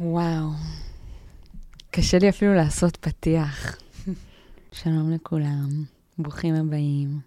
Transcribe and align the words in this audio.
וואו, 0.00 0.50
קשה 1.90 2.18
לי 2.18 2.28
אפילו 2.28 2.54
לעשות 2.54 2.96
פתיח. 2.96 3.76
שלום 4.72 5.10
לכולם, 5.10 5.68
ברוכים 6.18 6.54
הבאים. 6.54 7.20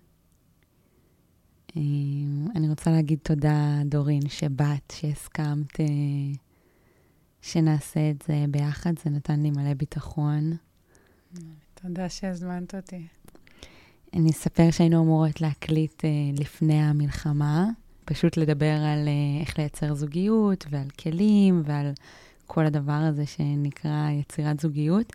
אה, 1.77 1.81
אני 2.55 2.69
רוצה 2.69 2.91
להגיד 2.91 3.19
תודה, 3.23 3.81
דורין, 3.85 4.29
שבאת, 4.29 4.93
שהסכמת 4.95 5.79
אה, 5.79 5.85
שנעשה 7.41 8.09
את 8.09 8.23
זה 8.27 8.45
ביחד, 8.51 8.93
זה 9.03 9.09
נתן 9.09 9.39
לי 9.39 9.51
מלא 9.51 9.73
ביטחון. 9.73 10.53
תודה 11.73 12.09
שהזמנת 12.09 12.75
אותי. 12.75 13.07
אני 14.13 14.29
אספר 14.29 14.71
שהיינו 14.71 15.03
אמורות 15.03 15.41
להקליט 15.41 16.05
אה, 16.05 16.09
לפני 16.39 16.81
המלחמה, 16.81 17.65
פשוט 18.05 18.37
לדבר 18.37 18.75
על 18.75 19.07
איך 19.41 19.59
לייצר 19.59 19.93
זוגיות 19.93 20.65
ועל 20.69 20.89
כלים 20.89 21.61
ועל 21.65 21.91
כל 22.51 22.65
הדבר 22.65 22.91
הזה 22.91 23.25
שנקרא 23.25 24.09
יצירת 24.11 24.59
זוגיות. 24.59 25.13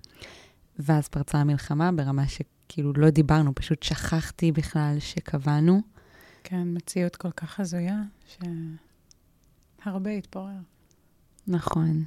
ואז 0.79 1.09
פרצה 1.09 1.39
המלחמה 1.39 1.93
ברמה 1.93 2.29
שכאילו 2.29 2.93
לא 2.93 3.11
דיברנו, 3.11 3.55
פשוט 3.55 3.83
שכחתי 3.83 4.53
בכלל 4.53 4.97
שקבענו. 4.99 5.81
כן, 6.45 6.69
מציאות 6.77 7.17
כל 7.17 7.31
כך 7.31 7.61
הזויה, 7.61 8.03
שהרבה 9.83 10.11
התפורר. 10.11 10.57
נכון. 11.47 12.05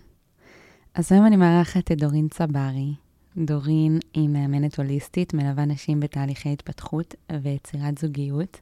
אז 0.93 1.11
היום 1.11 1.25
אני 1.25 1.35
מארחת 1.35 1.91
את 1.91 1.97
דורין 1.97 2.27
צברי. 2.27 2.93
דורין 3.37 3.99
היא 4.13 4.29
מאמנת 4.29 4.79
הוליסטית, 4.79 5.33
מלווה 5.33 5.65
נשים 5.65 5.99
בתהליכי 5.99 6.53
התפתחות 6.53 7.15
ויצירת 7.43 7.97
זוגיות. 7.97 8.59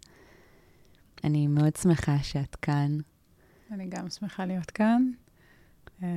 אני 1.23 1.47
מאוד 1.47 1.75
שמחה 1.75 2.17
שאת 2.23 2.55
כאן. 2.55 2.97
אני 3.72 3.88
גם 3.89 4.09
שמחה 4.09 4.45
להיות 4.45 4.72
כאן. 4.72 5.11
אה, 6.04 6.08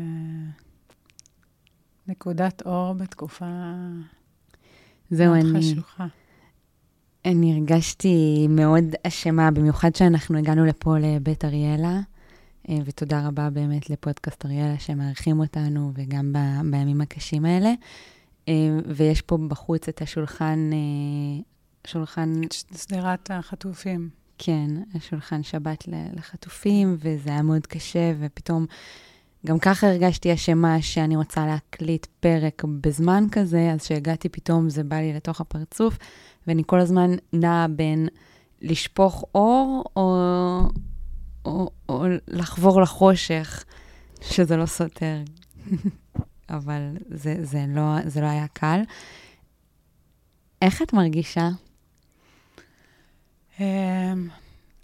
נקודת 2.08 2.62
אור 2.66 2.92
בתקופה 2.92 3.46
זהו, 5.10 5.34
מאוד 5.34 5.46
אני... 5.46 5.72
חשוכה. 5.72 6.06
אני 7.24 7.52
הרגשתי 7.52 8.46
מאוד 8.50 8.84
אשמה, 9.02 9.50
במיוחד 9.50 9.94
שאנחנו 9.94 10.38
הגענו 10.38 10.64
לפה 10.64 10.98
לבית 10.98 11.44
אריאלה, 11.44 12.00
אה, 12.68 12.78
ותודה 12.84 13.26
רבה 13.26 13.50
באמת 13.50 13.90
לפודקאסט 13.90 14.46
אריאלה 14.46 14.78
שמארחים 14.78 15.40
אותנו, 15.40 15.92
וגם 15.94 16.32
ב, 16.32 16.38
בימים 16.70 17.00
הקשים 17.00 17.44
האלה. 17.44 17.72
אה, 18.48 18.54
ויש 18.86 19.22
פה 19.22 19.38
בחוץ 19.48 19.88
את 19.88 20.02
השולחן, 20.02 20.70
שולחן... 21.86 22.32
שדרת 22.52 23.30
החטופים. 23.30 24.08
כן, 24.38 24.70
השולחן 24.94 25.42
שבת 25.42 25.84
לחטופים, 26.12 26.96
וזה 26.98 27.30
היה 27.30 27.42
מאוד 27.42 27.66
קשה, 27.66 28.12
ופתאום 28.18 28.66
גם 29.46 29.58
ככה 29.58 29.86
הרגשתי 29.86 30.34
אשמה 30.34 30.82
שאני 30.82 31.16
רוצה 31.16 31.46
להקליט 31.46 32.06
פרק 32.20 32.64
בזמן 32.80 33.24
כזה, 33.32 33.70
אז 33.74 33.80
כשהגעתי 33.80 34.28
פתאום 34.28 34.70
זה 34.70 34.84
בא 34.84 34.96
לי 34.96 35.12
לתוך 35.12 35.40
הפרצוף, 35.40 35.98
ואני 36.46 36.62
כל 36.66 36.80
הזמן 36.80 37.10
נעה 37.32 37.68
בין 37.68 38.08
לשפוך 38.62 39.24
אור 39.34 39.84
או, 39.96 40.18
או, 41.44 41.70
או 41.88 42.04
לחבור 42.28 42.80
לחושך, 42.80 43.64
שזה 44.20 44.56
לא 44.56 44.66
סותר. 44.66 45.16
אבל 46.50 46.96
זה, 47.08 47.36
זה, 47.42 47.64
לא, 47.68 47.82
זה 48.06 48.20
לא 48.20 48.26
היה 48.26 48.46
קל. 48.52 48.80
איך 50.62 50.82
את 50.82 50.92
מרגישה? 50.92 51.48
Um, 53.56 53.60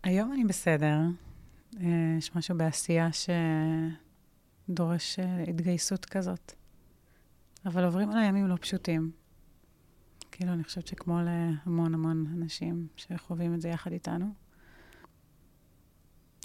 היום 0.02 0.32
אני 0.32 0.44
בסדר. 0.44 0.98
Uh, 1.74 1.78
יש 2.18 2.36
משהו 2.36 2.56
בעשייה 2.56 3.12
ש... 3.12 3.30
דורש 4.68 5.18
uh, 5.18 5.50
התגייסות 5.50 6.04
כזאת. 6.04 6.52
אבל 7.66 7.84
עוברים 7.84 8.10
עליי 8.10 8.26
ימים 8.28 8.46
לא 8.46 8.56
פשוטים. 8.60 9.10
כאילו, 10.32 10.52
אני 10.52 10.64
חושבת 10.64 10.86
שכמו 10.86 11.18
להמון 11.22 11.94
המון 11.94 12.26
אנשים 12.36 12.86
שחווים 12.96 13.54
את 13.54 13.60
זה 13.60 13.68
יחד 13.68 13.92
איתנו. 13.92 14.26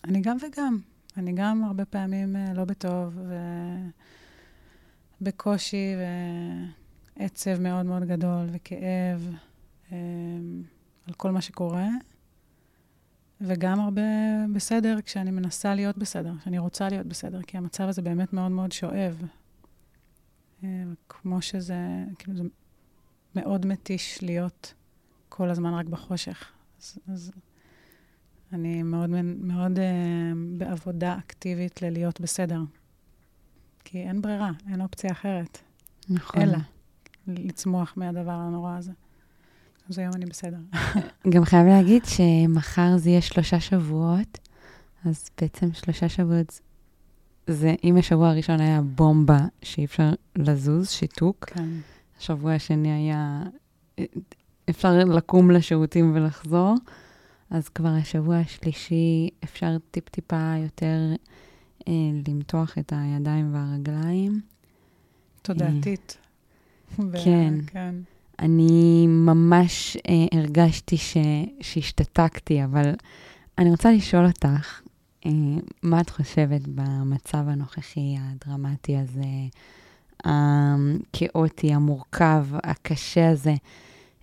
אני 0.03 0.21
גם 0.21 0.38
וגם. 0.38 0.79
אני 1.17 1.33
גם 1.33 1.63
הרבה 1.63 1.85
פעמים 1.85 2.35
uh, 2.35 2.53
לא 2.53 2.66
בטוב, 2.66 3.19
ובקושי, 5.21 5.94
ועצב 7.17 7.59
מאוד 7.59 7.85
מאוד 7.85 8.03
גדול, 8.03 8.45
וכאב 8.51 9.33
um, 9.89 9.94
על 11.07 11.13
כל 11.13 11.31
מה 11.31 11.41
שקורה. 11.41 11.88
וגם 13.41 13.79
הרבה 13.79 14.01
בסדר 14.53 14.97
כשאני 15.05 15.31
מנסה 15.31 15.75
להיות 15.75 15.97
בסדר, 15.97 16.33
כשאני 16.41 16.59
רוצה 16.59 16.89
להיות 16.89 17.07
בסדר, 17.07 17.41
כי 17.41 17.57
המצב 17.57 17.83
הזה 17.83 18.01
באמת 18.01 18.33
מאוד 18.33 18.51
מאוד 18.51 18.72
שואב. 18.72 19.22
אה, 20.63 20.83
כמו 21.09 21.41
שזה, 21.41 21.77
כאילו 22.19 22.38
זה 22.38 22.44
מאוד 23.35 23.66
מתיש 23.66 24.23
להיות 24.23 24.73
כל 25.29 25.50
הזמן 25.50 25.73
רק 25.73 25.85
בחושך. 25.85 26.51
אז, 26.79 27.00
אז 27.13 27.31
אני 28.53 28.83
מאוד, 28.83 29.09
מאוד 29.23 29.77
uh, 29.77 29.81
בעבודה 30.57 31.17
אקטיבית 31.17 31.81
ללהיות 31.81 32.21
בסדר. 32.21 32.61
כי 33.83 33.97
אין 33.97 34.21
ברירה, 34.21 34.51
אין 34.71 34.81
אופציה 34.81 35.11
אחרת. 35.11 35.57
נכון. 36.09 36.41
אלא 36.41 36.57
לצמוח 37.27 37.94
מהדבר 37.97 38.31
הנורא 38.31 38.77
הזה. 38.77 38.91
אז 39.89 39.97
היום 39.97 40.11
אני 40.16 40.25
בסדר. 40.25 40.57
גם 41.33 41.45
חייב 41.45 41.67
להגיד 41.67 42.05
שמחר 42.05 42.97
זה 42.97 43.09
יהיה 43.09 43.22
שלושה 43.22 43.59
שבועות, 43.59 44.38
אז 45.05 45.29
בעצם 45.41 45.73
שלושה 45.73 46.09
שבועות 46.09 46.61
זה, 47.47 47.75
אם 47.83 47.97
השבוע 47.97 48.29
הראשון 48.29 48.59
היה 48.59 48.81
בומבה 48.81 49.45
שאי 49.61 49.85
אפשר 49.85 50.13
לזוז, 50.35 50.89
שיתוק, 50.89 51.45
כן. 51.45 51.69
השבוע 52.19 52.53
השני 52.53 52.91
היה, 52.91 53.44
אפשר 54.69 54.97
לקום 54.97 55.51
לשירותים 55.51 56.16
ולחזור, 56.16 56.75
אז 57.50 57.69
כבר 57.69 57.89
השבוע 57.89 58.38
השלישי 58.38 59.29
אפשר 59.44 59.77
טיפ-טיפה 59.91 60.53
יותר 60.63 60.97
אה, 61.88 61.94
למתוח 62.27 62.77
את 62.77 62.94
הידיים 62.95 63.53
והרגליים. 63.53 64.41
תודעתית. 65.41 66.17
כן. 66.97 67.53
כן. 67.67 67.95
אני 68.39 69.07
ממש 69.07 69.97
אה, 69.97 70.39
הרגשתי 70.39 70.97
ש, 70.97 71.17
שהשתתקתי, 71.61 72.63
אבל 72.63 72.94
אני 73.57 73.72
רוצה 73.72 73.91
לשאול 73.91 74.25
אותך, 74.25 74.81
אה, 75.25 75.31
מה 75.83 76.01
את 76.01 76.09
חושבת 76.09 76.61
במצב 76.67 77.47
הנוכחי 77.47 78.16
הדרמטי 78.19 78.97
הזה, 78.97 79.23
הכאוטי, 80.23 81.73
המורכב, 81.73 82.45
הקשה 82.53 83.29
הזה, 83.29 83.53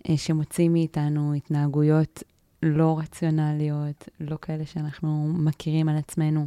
אה, 0.09 0.17
שמוציא 0.17 0.69
מאיתנו 0.69 1.35
התנהגויות 1.35 2.23
לא 2.63 2.99
רציונליות, 2.99 4.09
לא 4.21 4.37
כאלה 4.43 4.67
שאנחנו 4.67 5.33
מכירים 5.35 5.89
על 5.89 5.97
עצמנו? 5.97 6.47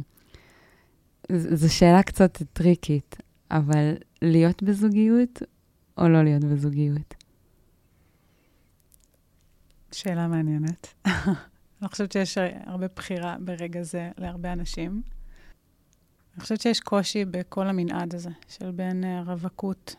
זו 1.32 1.74
שאלה 1.74 2.02
קצת 2.02 2.42
טריקית, 2.52 3.16
אבל 3.50 3.94
להיות 4.22 4.62
בזוגיות 4.62 5.42
או 5.98 6.08
לא 6.08 6.24
להיות 6.24 6.44
בזוגיות? 6.44 7.19
שאלה 9.92 10.28
מעניינת. 10.28 10.94
אני 11.80 11.88
חושבת 11.88 12.12
שיש 12.12 12.38
הרבה 12.66 12.86
בחירה 12.96 13.36
ברגע 13.40 13.82
זה 13.82 14.10
להרבה 14.18 14.52
אנשים. 14.52 15.02
אני 16.34 16.40
חושבת 16.42 16.60
שיש 16.60 16.80
קושי 16.80 17.24
בכל 17.24 17.66
המנעד 17.66 18.14
הזה, 18.14 18.30
של 18.48 18.70
בין 18.70 19.04
uh, 19.04 19.28
רווקות, 19.28 19.96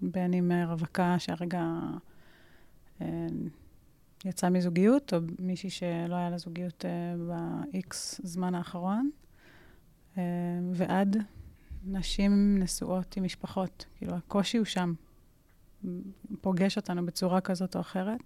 בין 0.00 0.34
אם 0.34 0.50
uh, 0.50 0.68
רווקה 0.68 1.18
שהרגע 1.18 1.64
uh, 2.98 3.02
יצאה 4.24 4.50
מזוגיות, 4.50 5.14
או 5.14 5.18
מישהי 5.38 5.70
שלא 5.70 6.14
היה 6.14 6.30
לה 6.30 6.38
זוגיות 6.38 6.84
ב-X 7.28 7.94
זמן 8.22 8.54
האחרון, 8.54 9.10
ועד 10.72 11.16
נשים 11.84 12.58
נשואות 12.58 13.16
עם 13.16 13.24
משפחות. 13.24 13.84
כאילו, 13.96 14.14
הקושי 14.14 14.58
הוא 14.58 14.64
שם. 14.64 14.94
פוגש 16.40 16.76
אותנו 16.76 17.06
בצורה 17.06 17.40
כזאת 17.40 17.76
או 17.76 17.80
אחרת. 17.80 18.20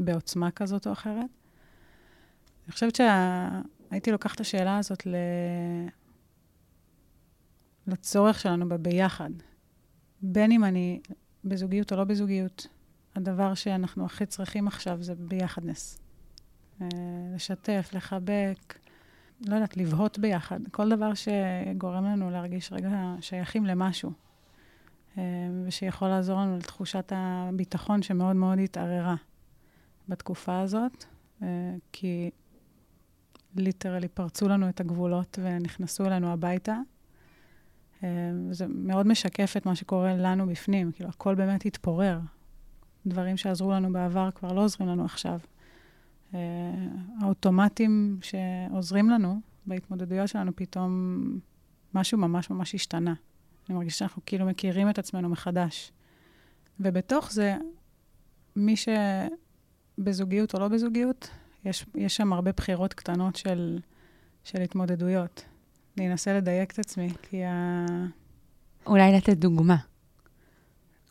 בעוצמה 0.00 0.50
כזאת 0.50 0.86
או 0.86 0.92
אחרת. 0.92 1.30
אני 2.66 2.72
חושבת 2.72 2.94
שהייתי 2.94 4.12
לוקחת 4.12 4.34
את 4.34 4.40
השאלה 4.40 4.78
הזאת 4.78 5.06
ל... 5.06 5.14
לצורך 7.86 8.40
שלנו 8.40 8.68
בביחד. 8.68 9.30
בין 10.22 10.52
אם 10.52 10.64
אני 10.64 11.00
בזוגיות 11.44 11.92
או 11.92 11.96
לא 11.96 12.04
בזוגיות, 12.04 12.66
הדבר 13.16 13.54
שאנחנו 13.54 14.04
הכי 14.04 14.26
צריכים 14.26 14.68
עכשיו 14.68 15.02
זה 15.02 15.14
ביחדנס. 15.14 15.98
אה, 16.82 16.86
לשתף, 17.34 17.90
לחבק, 17.94 18.78
לא 19.46 19.54
יודעת, 19.54 19.76
לבהות 19.76 20.18
ביחד. 20.18 20.60
כל 20.70 20.88
דבר 20.88 21.12
שגורם 21.14 22.04
לנו 22.04 22.30
להרגיש 22.30 22.72
רגע 22.72 23.14
שייכים 23.20 23.66
למשהו, 23.66 24.12
אה, 25.18 25.22
ושיכול 25.66 26.08
לעזור 26.08 26.40
לנו 26.40 26.56
לתחושת 26.56 27.12
הביטחון 27.16 28.02
שמאוד 28.02 28.36
מאוד 28.36 28.58
התערערה. 28.58 29.14
בתקופה 30.10 30.60
הזאת, 30.60 31.04
אה, 31.42 31.46
כי 31.92 32.30
ליטרלי 33.56 34.08
פרצו 34.08 34.48
לנו 34.48 34.68
את 34.68 34.80
הגבולות 34.80 35.38
ונכנסו 35.42 36.06
אלינו 36.06 36.32
הביתה. 36.32 36.76
וזה 38.48 38.66
מאוד 38.68 39.06
משקף 39.06 39.54
את 39.56 39.66
מה 39.66 39.74
שקורה 39.74 40.16
לנו 40.16 40.46
בפנים, 40.46 40.92
כאילו, 40.92 41.10
הכל 41.10 41.34
באמת 41.34 41.66
התפורר. 41.66 42.20
דברים 43.06 43.36
שעזרו 43.36 43.72
לנו 43.72 43.92
בעבר 43.92 44.30
כבר 44.30 44.52
לא 44.52 44.64
עוזרים 44.64 44.88
לנו 44.88 45.04
עכשיו. 45.04 45.38
האוטומטים 47.20 48.18
שעוזרים 48.22 49.10
לנו 49.10 49.40
בהתמודדויות 49.66 50.28
שלנו, 50.28 50.56
פתאום 50.56 51.20
משהו 51.94 52.18
ממש 52.18 52.50
ממש 52.50 52.74
השתנה. 52.74 53.14
אני 53.68 53.76
מרגישה 53.76 53.98
שאנחנו 53.98 54.22
כאילו 54.26 54.46
מכירים 54.46 54.90
את 54.90 54.98
עצמנו 54.98 55.28
מחדש. 55.28 55.92
ובתוך 56.80 57.32
זה, 57.32 57.56
מי 58.56 58.74
שבזוגיות 60.00 60.54
או 60.54 60.60
לא 60.60 60.68
בזוגיות, 60.68 61.30
יש, 61.64 61.86
יש 61.94 62.16
שם 62.16 62.32
הרבה 62.32 62.52
בחירות 62.52 62.94
קטנות 62.94 63.36
של, 63.36 63.78
של 64.44 64.62
התמודדויות. 64.62 65.44
אני 65.98 66.12
אנסה 66.12 66.34
לדייק 66.34 66.72
את 66.72 66.78
עצמי, 66.78 67.08
כי 67.22 67.44
ה... 67.44 67.86
אולי 68.86 69.12
לתת 69.12 69.36
דוגמה. 69.36 69.76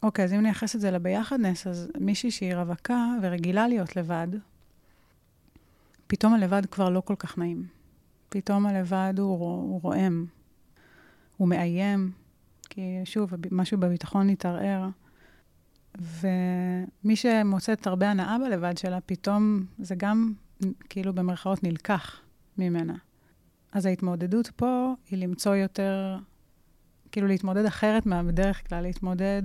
אוקיי, 0.04 0.26
אז 0.26 0.34
אם 0.34 0.42
נייחס 0.42 0.76
את 0.76 0.82
זה 0.82 0.92
לביחדנס, 0.92 1.68
אז 1.68 1.88
מישהי 2.00 2.32
שהיא 2.32 2.56
רווקה 2.56 3.06
ורגילה 3.22 3.68
להיות 3.68 3.96
לבד, 3.96 4.28
פתאום 6.08 6.34
הלבד 6.34 6.66
כבר 6.66 6.90
לא 6.90 7.02
כל 7.02 7.16
כך 7.16 7.38
נעים. 7.38 7.68
פתאום 8.30 8.66
הלבד 8.66 9.14
הוא, 9.18 9.38
הוא 9.40 9.82
רועם, 9.82 10.26
הוא 11.38 11.48
מאיים, 11.48 12.12
כי 12.70 12.82
שוב, 13.06 13.34
משהו 13.52 13.78
בביטחון 13.78 14.30
התערער. 14.30 14.90
ומי 16.00 17.16
שמוצאת 17.16 17.88
הרבה 17.88 18.12
הנאה 18.12 18.38
בלבד 18.40 18.78
שלה, 18.78 19.02
פתאום 19.02 19.66
זה 19.80 19.96
גם 19.96 20.34
כאילו 20.90 21.14
במרכאות 21.14 21.64
נלקח 21.64 22.22
ממנה. 22.58 22.96
אז 23.72 23.86
ההתמודדות 23.86 24.48
פה 24.48 24.94
היא 25.10 25.20
למצוא 25.20 25.56
יותר, 25.56 26.18
כאילו 27.12 27.28
להתמודד 27.28 27.66
אחרת 27.66 28.06
מהבדרך 28.06 28.70
כלל, 28.70 28.82
להתמודד 28.82 29.44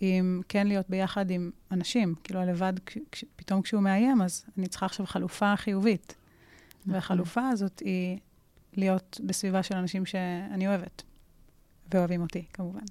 עם 0.00 0.42
כן 0.48 0.66
להיות 0.66 0.90
ביחד 0.90 1.30
עם 1.30 1.50
אנשים. 1.70 2.14
כאילו 2.24 2.40
הלבד, 2.40 2.72
כש, 2.86 3.24
פתאום 3.36 3.62
כשהוא 3.62 3.82
מאיים, 3.82 4.22
אז 4.22 4.44
אני 4.58 4.66
צריכה 4.66 4.86
עכשיו 4.86 5.06
חלופה 5.06 5.56
חיובית. 5.56 6.14
נכון. 6.80 6.94
והחלופה 6.94 7.48
הזאת 7.48 7.78
היא 7.78 8.18
להיות 8.76 9.20
בסביבה 9.26 9.62
של 9.62 9.76
אנשים 9.76 10.06
שאני 10.06 10.68
אוהבת, 10.68 11.02
ואוהבים 11.94 12.22
אותי, 12.22 12.44
כמובן. 12.52 12.84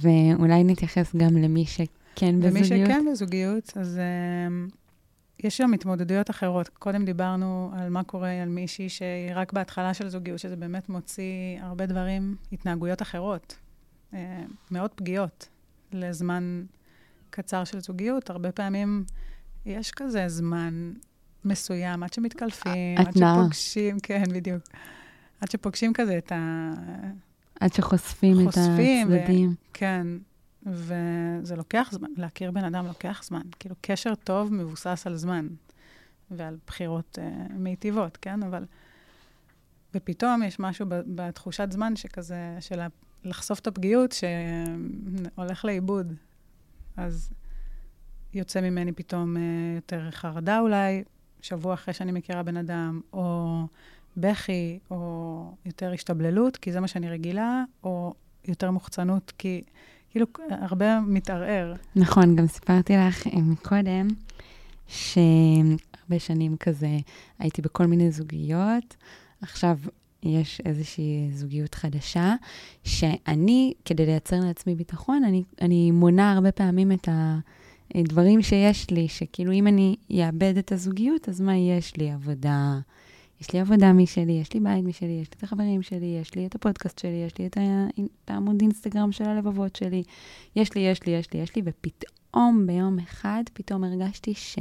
ואולי 0.00 0.64
נתייחס 0.64 1.16
גם 1.16 1.36
למי 1.36 1.66
שכן 2.14 2.40
בזוגיות. 2.40 2.70
למי 2.70 2.86
שכן 2.86 3.04
בזוגיות, 3.12 3.72
אז 3.76 3.98
uh, 3.98 4.74
יש 5.44 5.56
שם 5.56 5.72
התמודדויות 5.72 6.30
אחרות. 6.30 6.68
קודם 6.68 7.04
דיברנו 7.04 7.72
על 7.76 7.88
מה 7.88 8.04
קורה 8.04 8.42
על 8.42 8.48
מישהי 8.48 8.88
שהיא 8.88 9.32
רק 9.34 9.52
בהתחלה 9.52 9.94
של 9.94 10.08
זוגיות, 10.08 10.38
שזה 10.38 10.56
באמת 10.56 10.88
מוציא 10.88 11.60
הרבה 11.60 11.86
דברים, 11.86 12.36
התנהגויות 12.52 13.02
אחרות, 13.02 13.56
uh, 14.12 14.16
מאוד 14.70 14.90
פגיעות 14.90 15.48
לזמן 15.92 16.64
קצר 17.30 17.64
של 17.64 17.80
זוגיות. 17.80 18.30
הרבה 18.30 18.52
פעמים 18.52 19.04
יש 19.66 19.90
כזה 19.90 20.28
זמן 20.28 20.92
מסוים, 21.44 22.02
עד 22.02 22.12
שמתקלפים, 22.12 22.98
עד 22.98 23.12
שפוגשים, 23.16 24.00
כן, 24.00 24.22
בדיוק. 24.34 24.62
עד 25.40 25.50
שפוגשים 25.50 25.92
כזה 25.92 26.18
את 26.18 26.32
ה... 26.32 26.72
עד 27.60 27.72
שחושפים 27.72 28.40
את 28.40 28.46
הצדדים. 28.48 29.08
ו... 29.10 29.16
כן, 29.72 30.06
וזה 30.66 31.56
לוקח 31.56 31.88
זמן, 31.92 32.08
להכיר 32.16 32.50
בן 32.50 32.64
אדם 32.64 32.86
לוקח 32.86 33.22
זמן. 33.24 33.42
כאילו, 33.58 33.74
קשר 33.80 34.14
טוב 34.14 34.52
מבוסס 34.52 35.02
על 35.06 35.16
זמן 35.16 35.48
ועל 36.30 36.56
בחירות 36.66 37.18
uh, 37.18 37.52
מיטיבות, 37.52 38.16
כן? 38.16 38.42
אבל... 38.42 38.64
ופתאום 39.94 40.42
יש 40.42 40.60
משהו 40.60 40.86
בתחושת 40.88 41.72
זמן 41.72 41.96
שכזה, 41.96 42.56
של 42.60 42.80
לחשוף 43.24 43.60
את 43.60 43.66
הפגיעות, 43.66 44.12
שהולך 44.12 45.64
לאיבוד. 45.64 46.12
אז 46.96 47.32
יוצא 48.34 48.60
ממני 48.60 48.92
פתאום 48.92 49.36
uh, 49.36 49.40
יותר 49.76 50.10
חרדה 50.10 50.60
אולי, 50.60 51.04
שבוע 51.42 51.74
אחרי 51.74 51.94
שאני 51.94 52.12
מכירה 52.12 52.42
בן 52.42 52.56
אדם, 52.56 53.00
או 53.12 53.66
בכי, 54.16 54.78
או 54.90 55.54
יותר 55.64 55.92
השתבללות, 55.92 56.56
כי 56.56 56.72
זה 56.72 56.80
מה 56.80 56.88
שאני 56.88 57.10
רגילה, 57.10 57.64
או 57.84 58.14
יותר 58.44 58.70
מוחצנות, 58.70 59.32
כי 59.38 59.62
כאילו 60.10 60.26
הרבה 60.50 61.00
מתערער. 61.00 61.74
נכון, 61.96 62.36
גם 62.36 62.46
סיפרתי 62.46 62.96
לך 62.96 63.26
קודם, 63.62 64.08
שהרבה 64.88 66.18
שנים 66.18 66.56
כזה 66.56 66.98
הייתי 67.38 67.62
בכל 67.62 67.86
מיני 67.86 68.10
זוגיות. 68.10 68.96
עכשיו 69.42 69.78
יש 70.22 70.60
איזושהי 70.64 71.30
זוגיות 71.32 71.74
חדשה, 71.74 72.34
שאני, 72.84 73.72
כדי 73.84 74.06
לייצר 74.06 74.40
לעצמי 74.40 74.74
ביטחון, 74.74 75.24
אני, 75.24 75.42
אני 75.60 75.90
מונה 75.90 76.32
הרבה 76.32 76.52
פעמים 76.52 76.92
את 76.92 77.08
ה... 77.08 77.38
דברים 77.96 78.42
שיש 78.42 78.90
לי, 78.90 79.08
שכאילו 79.08 79.52
אם 79.52 79.66
אני 79.66 79.96
אאבד 80.12 80.56
את 80.58 80.72
הזוגיות, 80.72 81.28
אז 81.28 81.40
מה 81.40 81.56
יש 81.56 81.96
לי? 81.96 82.10
עבודה, 82.10 82.78
יש 83.40 83.52
לי 83.52 83.60
עבודה 83.60 83.92
משלי, 83.92 84.32
יש 84.32 84.52
לי 84.54 84.60
בית 84.60 84.84
משלי, 84.84 85.20
יש 85.22 85.28
לי 85.28 85.34
את 85.38 85.42
החברים 85.42 85.82
שלי, 85.82 86.18
יש 86.20 86.34
לי 86.34 86.46
את 86.46 86.54
הפודקאסט 86.54 86.98
שלי, 86.98 87.24
יש 87.26 87.38
לי 87.38 87.46
את, 87.46 87.56
ה... 87.56 87.86
את 88.24 88.30
העמוד 88.30 88.60
אינסטגרם 88.60 89.12
של 89.12 89.24
הלבבות 89.24 89.76
שלי, 89.76 90.02
יש 90.56 90.74
לי, 90.74 90.80
יש 90.80 91.06
לי, 91.06 91.12
יש 91.12 91.32
לי, 91.32 91.40
יש 91.40 91.56
לי, 91.56 91.62
ופתאום 91.64 92.66
ביום 92.66 92.98
אחד, 92.98 93.42
פתאום 93.52 93.84
הרגשתי 93.84 94.34
ש... 94.34 94.58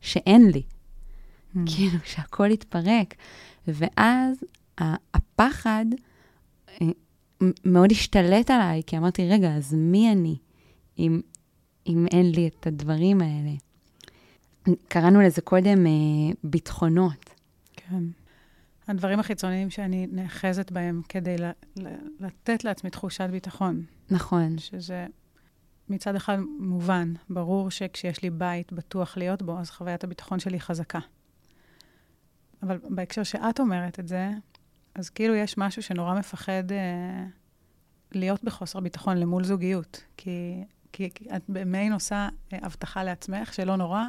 שאין 0.00 0.50
לי. 0.50 0.62
Mm. 0.62 1.58
כאילו, 1.66 1.98
שהכל 2.04 2.50
התפרק. 2.50 3.14
ואז 3.68 4.36
הפחד 5.14 5.86
אה, 6.80 6.86
מאוד 7.64 7.92
השתלט 7.92 8.50
עליי, 8.50 8.82
כי 8.86 8.98
אמרתי, 8.98 9.28
רגע, 9.28 9.54
אז 9.54 9.74
מי 9.74 10.12
אני? 10.12 10.36
אם 10.98 11.20
אם 11.86 12.06
אין 12.12 12.30
לי 12.30 12.48
את 12.48 12.66
הדברים 12.66 13.20
האלה. 13.20 13.50
קראנו 14.88 15.20
לזה 15.20 15.40
קודם 15.40 15.86
אה, 15.86 15.92
ביטחונות. 16.44 17.31
כן. 17.92 18.04
הדברים 18.88 19.20
החיצוניים 19.20 19.70
שאני 19.70 20.06
נאחזת 20.12 20.70
בהם 20.70 21.02
כדי 21.08 21.38
ל- 21.38 21.50
ל- 21.76 21.96
לתת 22.20 22.64
לעצמי 22.64 22.90
תחושת 22.90 23.28
ביטחון. 23.30 23.84
נכון. 24.10 24.58
שזה 24.58 25.06
מצד 25.88 26.16
אחד 26.16 26.38
מובן, 26.58 27.14
ברור 27.30 27.70
שכשיש 27.70 28.22
לי 28.22 28.30
בית 28.30 28.72
בטוח 28.72 29.16
להיות 29.16 29.42
בו, 29.42 29.58
אז 29.58 29.70
חוויית 29.70 30.04
הביטחון 30.04 30.38
שלי 30.38 30.60
חזקה. 30.60 30.98
אבל 32.62 32.78
בהקשר 32.88 33.22
שאת 33.22 33.60
אומרת 33.60 34.00
את 34.00 34.08
זה, 34.08 34.30
אז 34.94 35.10
כאילו 35.10 35.34
יש 35.34 35.58
משהו 35.58 35.82
שנורא 35.82 36.14
מפחד 36.18 36.72
אה, 36.72 37.24
להיות 38.12 38.44
בחוסר 38.44 38.80
ביטחון 38.80 39.16
למול 39.16 39.44
זוגיות. 39.44 40.04
כי 40.16 40.64
כי 40.92 41.08
את 41.36 41.42
במעין 41.48 41.92
עושה 41.92 42.28
אה, 42.52 42.58
הבטחה 42.62 43.04
לעצמך, 43.04 43.54
שלא 43.54 43.76
נורא. 43.76 44.02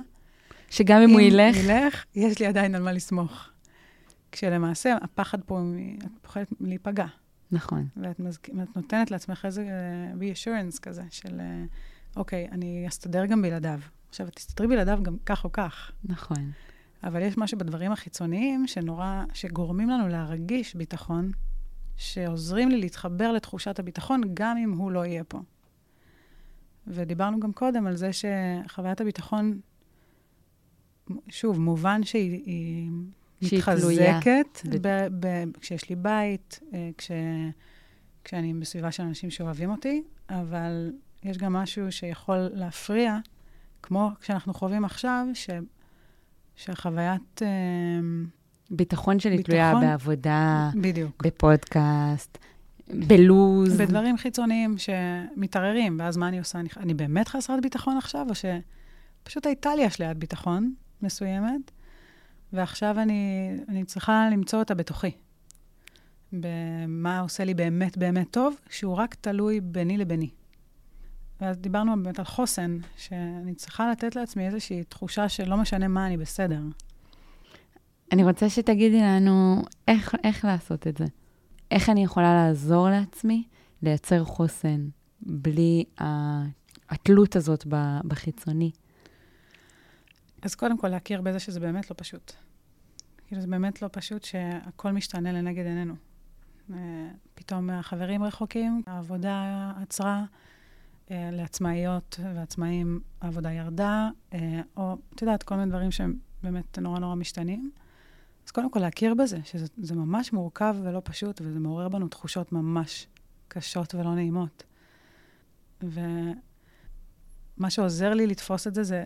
שגם 0.70 1.02
אם, 1.02 1.10
אם 1.10 1.14
הוא 1.14 1.22
ילך... 1.22 1.58
אם 1.58 1.64
ילך, 1.64 2.06
יש 2.16 2.40
לי 2.40 2.46
עדיין 2.46 2.76
על 2.76 2.82
מה 2.82 2.92
לסמוך. 2.92 3.50
כשלמעשה, 4.34 4.98
הפחד 5.02 5.42
פה, 5.42 5.62
את 6.06 6.12
פוחדת 6.22 6.48
להיפגע. 6.60 7.06
נכון. 7.52 7.88
ואת 7.98 8.20
מזג... 8.20 8.40
נותנת 8.76 9.12
לעצמך 9.12 9.46
איזה 9.46 9.68
uh, 10.14 10.20
reassurance 10.20 10.80
כזה, 10.80 11.04
של, 11.10 11.40
uh, 11.40 12.18
אוקיי, 12.18 12.48
אני 12.52 12.86
אסתדר 12.88 13.26
גם 13.26 13.42
בלעדיו. 13.42 13.80
עכשיו, 14.10 14.28
תסתדרי 14.36 14.68
בלעדיו 14.68 15.00
גם 15.04 15.18
כך 15.26 15.44
או 15.44 15.52
כך. 15.52 15.92
נכון. 16.04 16.52
אבל 17.04 17.22
יש 17.22 17.38
משהו 17.38 17.58
בדברים 17.58 17.92
החיצוניים 17.92 18.68
שנורא, 18.68 19.24
שגורמים 19.34 19.90
לנו 19.90 20.08
להרגיש 20.08 20.76
ביטחון, 20.76 21.32
שעוזרים 21.98 22.70
לי 22.70 22.78
להתחבר 22.78 23.32
לתחושת 23.32 23.80
הביטחון, 23.80 24.22
גם 24.34 24.58
אם 24.58 24.72
הוא 24.72 24.92
לא 24.92 25.06
יהיה 25.06 25.24
פה. 25.24 25.40
ודיברנו 26.88 27.40
גם 27.40 27.54
קודם 27.54 27.88
על 27.88 27.96
זה 27.96 28.10
שחוויית 28.14 29.02
הביטחון, 29.02 29.60
שוב, 31.30 31.60
מובן 31.60 32.04
שהיא 32.04 32.90
מתחזקת 33.54 34.62
ב- 34.82 35.08
ב- 35.20 35.44
כשיש 35.60 35.90
לי 35.90 35.96
בית, 35.96 36.60
אה, 36.74 36.90
כש, 36.98 37.12
כשאני 38.24 38.54
בסביבה 38.54 38.92
של 38.92 39.04
אנשים 39.04 39.30
שאוהבים 39.30 39.72
אותי, 39.72 40.04
אבל 40.30 40.92
יש 41.24 41.38
גם 41.38 41.54
משהו 41.54 41.92
שיכול 41.92 42.50
להפריע, 42.54 43.18
כמו 43.84 44.10
כשאנחנו 44.22 44.54
חווים 44.54 44.86
עכשיו, 44.86 45.26
ש, 45.34 45.50
שהחוויית... 46.56 47.42
אה, 47.42 47.48
ביטחון 48.72 49.20
שלי 49.20 49.38
ביטחון, 49.38 49.56
תלויה 49.56 49.76
בעבודה, 49.82 50.70
בדיוק. 50.76 51.24
בפודקאסט, 51.26 52.38
בלוז. 52.94 53.82
בדברים 53.82 54.18
חיצוניים 54.18 54.76
שמתערערים, 54.78 55.98
ואז 56.00 56.18
מה 56.18 56.28
אני 56.28 56.40
עושה? 56.40 56.60
אני, 56.60 56.70
אני 56.78 56.94
באמת 56.94 57.28
חסרת 57.28 57.62
ביטחון 57.62 57.98
עכשיו, 57.98 58.28
או 58.30 58.34
שפשוט 58.36 59.46
הייתה 59.46 59.76
לי 59.76 59.88
אשליית 59.88 60.18
ביטחון 60.18 60.74
מסוימת, 61.02 61.72
ועכשיו 62.54 63.00
אני, 63.00 63.52
אני 63.70 63.84
צריכה 63.84 64.30
למצוא 64.32 64.60
אותה 64.60 64.74
בתוכי. 64.74 65.12
במה 66.34 67.20
עושה 67.20 67.44
לי 67.44 67.54
באמת 67.54 67.98
באמת 67.98 68.32
טוב, 68.32 68.56
שהוא 68.70 68.96
רק 68.96 69.16
תלוי 69.16 69.62
ביני 69.62 69.98
לביני. 69.98 70.30
ואז 71.42 71.58
דיברנו 71.58 72.04
באמת 72.04 72.20
על 72.20 72.26
חוסן, 72.26 72.78
שאני 72.98 73.56
צריכה 73.56 73.92
לתת 73.92 74.16
לעצמי 74.16 74.48
איזושהי 74.48 74.84
תחושה 74.84 75.30
שלא 75.30 75.58
משנה 75.58 75.88
מה, 75.88 76.08
אני 76.08 76.18
בסדר. 76.18 76.60
אני 78.12 78.24
רוצה 78.24 78.50
שתגידי 78.50 79.02
לנו 79.02 79.62
איך, 79.88 80.16
איך 80.24 80.46
לעשות 80.46 80.88
את 80.88 80.98
זה. 80.98 81.06
איך 81.72 81.90
אני 81.90 82.04
יכולה 82.04 82.34
לעזור 82.34 82.90
לעצמי 82.90 83.44
לייצר 83.82 84.24
חוסן 84.24 84.88
בלי 85.22 85.84
התלות 86.90 87.36
הזאת 87.36 87.66
בחיצוני? 88.08 88.72
אז 90.44 90.56
קודם 90.56 90.78
כל, 90.78 90.88
להכיר 90.88 91.22
בזה 91.22 91.40
שזה 91.40 91.60
באמת 91.60 91.90
לא 91.90 91.96
פשוט. 92.00 92.34
כאילו, 93.28 93.42
זה 93.42 93.48
באמת 93.48 93.82
לא 93.82 93.90
פשוט 93.92 94.24
שהכל 94.24 94.92
משתנה 94.92 95.32
לנגד 95.32 95.66
עינינו. 95.66 95.94
אה, 96.74 96.78
פתאום 97.36 97.70
החברים 97.70 98.24
רחוקים, 98.24 98.82
העבודה 98.88 99.72
עצרה, 99.82 100.26
אה, 101.12 101.30
לעצמאיות 101.32 102.20
ועצמאים 102.36 103.00
העבודה 103.22 103.52
ירדה, 103.52 104.10
אה, 104.34 104.62
או, 104.78 104.98
את 105.16 105.22
יודעת, 105.22 105.44
כל 105.44 105.56
מיני 105.56 105.70
דברים 105.70 105.92
שהם 105.92 106.16
באמת 106.44 106.80
נורא 106.80 107.00
נורא 107.00 107.16
משתנים. 107.16 107.72
אז 108.46 108.52
קודם 108.52 108.72
כל 108.72 108.80
להכיר 108.80 109.14
בזה, 109.14 109.38
שזה 109.44 109.96
ממש 109.96 110.34
מורכב 110.34 110.76
ולא 110.84 111.02
פשוט, 111.04 111.42
וזה 111.42 111.60
מעורר 111.60 111.90
בנו 111.90 112.08
תחושות 112.08 112.52
ממש 112.52 113.08
קשות 113.48 113.96
ולא 113.96 114.16
נעימות. 114.16 114.64
ומה 115.82 117.70
שעוזר 117.70 118.14
לי 118.14 118.28
לתפוס 118.28 118.68
את 118.68 118.74
זה, 118.74 118.84
זה 118.84 119.04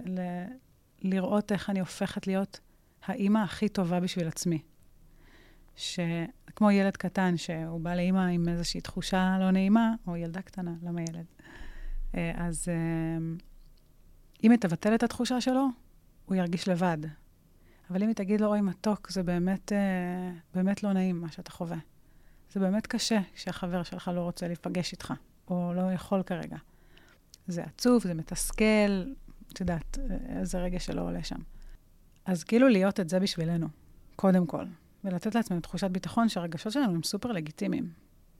לראות 1.02 1.52
איך 1.52 1.70
אני 1.70 1.80
הופכת 1.80 2.28
להיות 2.28 2.60
האימא 3.06 3.40
הכי 3.40 3.70
טובה 3.70 4.00
בשביל 4.00 4.28
עצמי. 4.28 4.62
שכמו 5.76 6.72
ילד 6.72 6.98
קטן, 6.98 7.38
שהוא 7.38 7.82
בא 7.82 7.96
לאימא 7.96 8.28
עם 8.28 8.50
איזושהי 8.50 8.82
תחושה 8.82 9.38
לא 9.40 9.52
נעימה, 9.52 9.94
או 10.08 10.16
ילדה 10.16 10.42
קטנה, 10.42 10.74
למה 10.84 11.02
ילד? 11.02 11.26
אה, 12.16 12.32
אז 12.36 12.70
אה, 12.70 13.18
אם 14.44 14.52
היא 14.52 14.60
תבטל 14.60 14.96
את 14.96 15.04
התחושה 15.04 15.42
שלו, 15.42 15.68
הוא 16.26 16.36
ירגיש 16.36 16.68
לבד. 16.68 16.98
אבל 17.90 18.04
אם 18.04 18.08
היא 18.08 18.16
תגיד 18.16 18.42
לו, 18.42 18.48
אוי, 18.48 18.62
מתוק, 18.62 19.12
זה 19.12 19.24
באמת, 19.24 19.72
אה, 19.72 20.32
באמת 20.54 20.84
לא 20.84 20.94
נעים 20.94 21.22
מה 21.22 21.32
שאתה 21.32 21.52
חווה. 21.52 21.78
זה 22.52 22.60
באמת 22.60 22.88
קשה 22.88 23.20
כשהחבר 23.34 23.84
שלך 23.84 24.12
לא 24.16 24.22
רוצה 24.22 24.48
להיפגש 24.48 24.92
איתך, 24.92 25.14
או 25.48 25.74
לא 25.76 25.92
יכול 25.92 26.24
כרגע. 26.24 26.58
זה 27.48 27.64
עצוב, 27.64 28.04
זה 28.04 28.14
מתסכל, 28.14 29.04
את 29.54 29.60
יודעת, 29.60 29.98
איזה 30.30 30.60
רגע 30.60 30.80
שלא 30.80 31.02
עולה 31.02 31.24
שם. 31.24 31.40
אז 32.26 32.44
כאילו 32.44 32.68
להיות 32.68 33.00
את 33.00 33.10
זה 33.10 33.20
בשבילנו, 33.20 33.68
קודם 34.16 34.46
כל, 34.46 34.66
ולתת 35.04 35.36
לעצמנו 35.36 35.62
תחושת 35.62 35.92
ביטחון 35.92 36.30
שהרגשות 36.30 36.74
שלנו 36.74 36.96
הם 36.96 37.04
סופר 37.04 37.32
לגיטימיים. 37.32 37.90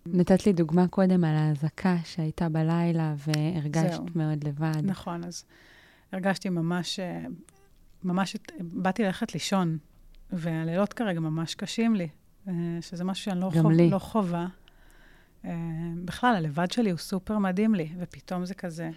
נתת 0.06 0.46
לי 0.46 0.54
דוגמה 0.54 0.88
קודם 0.88 1.24
על 1.24 1.36
האזעקה 1.36 1.98
שהייתה 2.04 2.50
בלילה 2.50 3.16
והרגשת 3.18 3.92
זהו. 3.92 4.06
מאוד 4.16 4.44
לבד. 4.44 4.82
נכון, 4.84 5.24
אז 5.24 5.46
הרגשתי 6.12 6.50
ממש, 6.50 7.00
אה, 7.00 7.26
ממש, 8.04 8.36
באתי 8.60 9.04
ללכת 9.04 9.34
לישון, 9.34 9.78
והלילות 10.32 10.94
כרגע 10.94 11.20
ממש 11.20 11.56
קשים 11.56 11.96
לי, 11.96 12.08
אה, 12.48 12.54
שזה 12.82 13.04
משהו 13.04 13.26
שאני 13.26 13.40
לא, 13.40 13.50
חוב, 13.62 13.72
לא 13.72 14.00
חובה. 14.00 14.48
אה, 15.46 15.52
בכלל, 16.06 16.36
הלבד 16.36 16.72
שלי 16.72 16.90
הוא 16.90 16.98
סופר 16.98 17.38
מדהים 17.38 17.76
לי, 17.76 17.90
ופתאום 18.00 18.46
זה 18.46 18.54
כזה, 18.54 18.90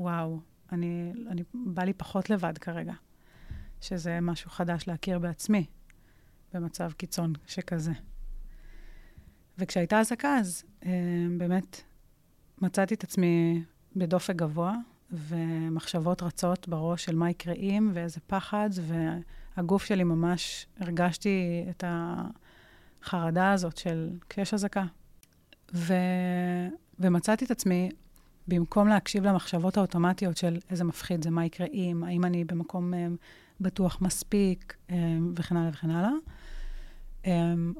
וואו, 0.00 0.40
אני, 0.72 1.12
אני, 1.30 1.42
בא 1.54 1.82
לי 1.82 1.92
פחות 1.92 2.30
לבד 2.30 2.58
כרגע, 2.58 2.92
שזה 3.80 4.18
משהו 4.22 4.50
חדש 4.50 4.88
להכיר 4.88 5.18
בעצמי 5.18 5.66
במצב 6.54 6.92
קיצון 6.92 7.32
שכזה. 7.46 7.92
וכשהייתה 9.58 10.00
אזעקה, 10.00 10.36
אז 10.38 10.64
אה, 10.86 10.90
באמת 11.38 11.82
מצאתי 12.62 12.94
את 12.94 13.04
עצמי 13.04 13.64
בדופק 13.96 14.34
גבוה, 14.34 14.74
ומחשבות 15.10 16.22
רצות 16.22 16.68
בראש 16.68 17.04
של 17.04 17.16
מה 17.16 17.30
יקרה 17.30 17.54
אם, 17.54 17.90
ואיזה 17.94 18.20
פחד, 18.26 18.70
והגוף 19.56 19.84
שלי 19.84 20.04
ממש, 20.04 20.66
הרגשתי 20.80 21.64
את 21.70 21.84
החרדה 23.02 23.52
הזאת 23.52 23.76
של 23.76 24.10
כשיש 24.30 24.54
אזעקה. 24.54 24.84
ו... 25.74 25.94
ומצאתי 26.98 27.44
את 27.44 27.50
עצמי, 27.50 27.90
במקום 28.48 28.88
להקשיב 28.88 29.24
למחשבות 29.24 29.76
האוטומטיות 29.76 30.36
של 30.36 30.58
איזה 30.70 30.84
מפחיד 30.84 31.24
זה, 31.24 31.30
מה 31.30 31.44
יקרה 31.44 31.66
אם, 31.72 32.04
האם 32.06 32.24
אני 32.24 32.44
במקום 32.44 32.94
אה, 32.94 33.06
בטוח 33.60 34.00
מספיק, 34.00 34.76
אה, 34.90 34.96
וכן 35.36 35.56
הלאה 35.56 35.70
וכן 35.72 35.90
הלאה, 35.90 36.10
um, 37.22 37.28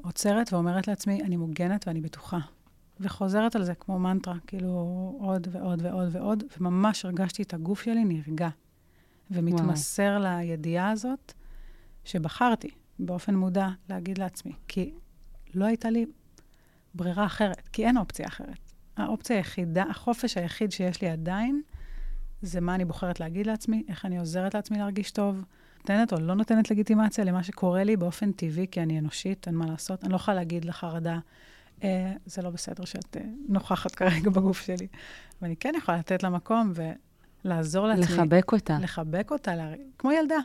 עוצרת 0.03 0.53
ואומרת 0.53 0.87
לעצמי, 0.87 1.21
אני 1.23 1.37
מוגנת 1.37 1.87
ואני 1.87 2.01
בטוחה. 2.01 2.39
וחוזרת 2.99 3.55
על 3.55 3.63
זה 3.63 3.75
כמו 3.75 3.99
מנטרה, 3.99 4.35
כאילו 4.47 4.69
עוד 5.19 5.47
ועוד 5.51 5.81
ועוד 5.81 6.09
ועוד, 6.11 6.43
וממש 6.57 7.05
הרגשתי 7.05 7.43
את 7.43 7.53
הגוף 7.53 7.81
שלי 7.81 8.03
נרגע. 8.05 8.49
ומתמסר 9.31 10.17
וואו. 10.21 10.39
לידיעה 10.39 10.91
הזאת, 10.91 11.33
שבחרתי 12.03 12.69
באופן 12.99 13.35
מודע 13.35 13.67
להגיד 13.89 14.17
לעצמי, 14.17 14.53
כי 14.67 14.93
לא 15.53 15.65
הייתה 15.65 15.89
לי 15.89 16.05
ברירה 16.93 17.25
אחרת, 17.25 17.67
כי 17.67 17.85
אין 17.85 17.97
אופציה 17.97 18.27
אחרת. 18.27 18.66
האופציה 18.97 19.35
היחידה, 19.37 19.83
החופש 19.89 20.37
היחיד 20.37 20.71
שיש 20.71 21.01
לי 21.01 21.09
עדיין, 21.09 21.61
זה 22.41 22.61
מה 22.61 22.75
אני 22.75 22.85
בוחרת 22.85 23.19
להגיד 23.19 23.47
לעצמי, 23.47 23.83
איך 23.87 24.05
אני 24.05 24.19
עוזרת 24.19 24.53
לעצמי 24.53 24.77
להרגיש 24.77 25.11
טוב, 25.11 25.45
נותנת 25.77 26.13
או 26.13 26.19
לא 26.19 26.33
נותנת 26.33 26.71
לגיטימציה 26.71 27.23
למה 27.23 27.43
שקורה 27.43 27.83
לי 27.83 27.97
באופן 27.97 28.31
טבעי, 28.31 28.67
כי 28.71 28.81
אני 28.81 28.99
אנושית, 28.99 29.47
אין 29.47 29.55
מה 29.55 29.65
לעשות. 29.65 30.03
אני 30.03 30.11
לא 30.11 30.15
יכולה 30.15 30.35
להגיד 30.35 30.65
לחרדה, 30.65 31.19
אה, 31.83 32.13
זה 32.25 32.41
לא 32.41 32.49
בסדר 32.49 32.85
שאת 32.85 33.17
אה, 33.17 33.21
נוכחת 33.49 33.95
כרגע 33.95 34.29
בגוף 34.29 34.61
שלי. 34.61 34.87
ואני 35.41 35.55
כן 35.55 35.73
יכולה 35.77 35.97
לתת 35.97 36.23
לה 36.23 36.29
מקום 36.29 36.73
ולעזור 37.45 37.87
לעצמי. 37.87 38.03
לחבק 38.03 38.51
אותה. 38.51 38.77
לחבק 38.81 39.31
אותה, 39.31 39.55
לה... 39.55 39.73
כמו 39.97 40.11
ילדה. 40.11 40.39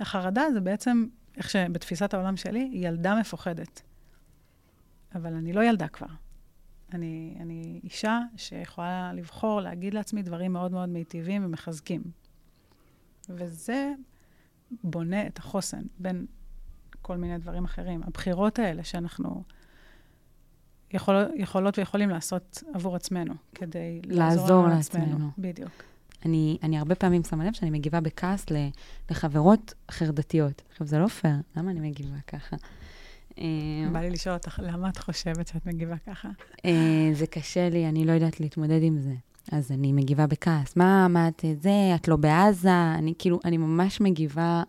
החרדה 0.00 0.42
זה 0.52 0.60
בעצם, 0.60 1.06
איך 1.36 1.50
שבתפיסת 1.50 2.14
העולם 2.14 2.36
שלי, 2.36 2.70
ילדה 2.72 3.14
מפוחדת. 3.20 3.82
אבל 5.14 5.34
אני 5.34 5.52
לא 5.52 5.64
ילדה 5.64 5.88
כבר. 5.88 6.06
אני, 6.94 7.36
אני 7.40 7.80
אישה 7.84 8.20
שיכולה 8.36 9.12
לבחור 9.14 9.60
להגיד 9.60 9.94
לעצמי 9.94 10.22
דברים 10.22 10.52
מאוד 10.52 10.72
מאוד 10.72 10.88
מיטיבים 10.88 11.44
ומחזקים. 11.44 12.02
וזה 13.28 13.92
בונה 14.82 15.26
את 15.26 15.38
החוסן 15.38 15.82
בין 15.98 16.26
כל 17.02 17.16
מיני 17.16 17.38
דברים 17.38 17.64
אחרים. 17.64 18.02
הבחירות 18.02 18.58
האלה 18.58 18.84
שאנחנו 18.84 19.42
יכול, 20.90 21.14
יכולות 21.36 21.78
ויכולים 21.78 22.10
לעשות 22.10 22.62
עבור 22.74 22.96
עצמנו, 22.96 23.34
כדי 23.54 24.00
לעזור 24.04 24.66
לעצמנו. 24.66 25.04
לעצמנו. 25.04 25.30
בדיוק. 25.38 25.84
אני, 26.24 26.58
אני 26.62 26.78
הרבה 26.78 26.94
פעמים 26.94 27.22
שמה 27.24 27.44
לב 27.44 27.52
שאני 27.52 27.70
מגיבה 27.70 28.00
בכעס 28.00 28.46
לחברות 29.10 29.74
חרדתיות. 29.90 30.62
עכשיו, 30.70 30.86
זה 30.86 30.98
לא 30.98 31.06
פייר, 31.06 31.36
למה 31.56 31.70
אני 31.70 31.80
מגיבה 31.80 32.16
ככה? 32.26 32.56
אה, 33.38 33.44
בא 33.92 34.00
לי 34.00 34.10
לשאול 34.10 34.34
אותך, 34.34 34.60
למה 34.62 34.88
את 34.88 34.98
חושבת 34.98 35.48
שאת 35.48 35.66
מגיבה 35.66 35.96
ככה? 36.06 36.28
אה, 36.64 37.10
זה 37.12 37.26
קשה 37.26 37.68
לי, 37.68 37.88
אני 37.88 38.04
לא 38.04 38.12
יודעת 38.12 38.40
להתמודד 38.40 38.82
עם 38.82 38.98
זה. 38.98 39.14
אז 39.52 39.72
אני 39.72 39.92
מגיבה 39.92 40.26
בכעס. 40.26 40.76
מה, 40.76 41.08
מה 41.08 41.28
את 41.28 41.44
זה? 41.60 41.92
את 41.94 42.08
לא 42.08 42.16
בעזה? 42.16 42.94
אני 42.98 43.14
כאילו, 43.18 43.40
אני 43.44 43.56
ממש 43.56 44.00
מגיבה 44.00 44.62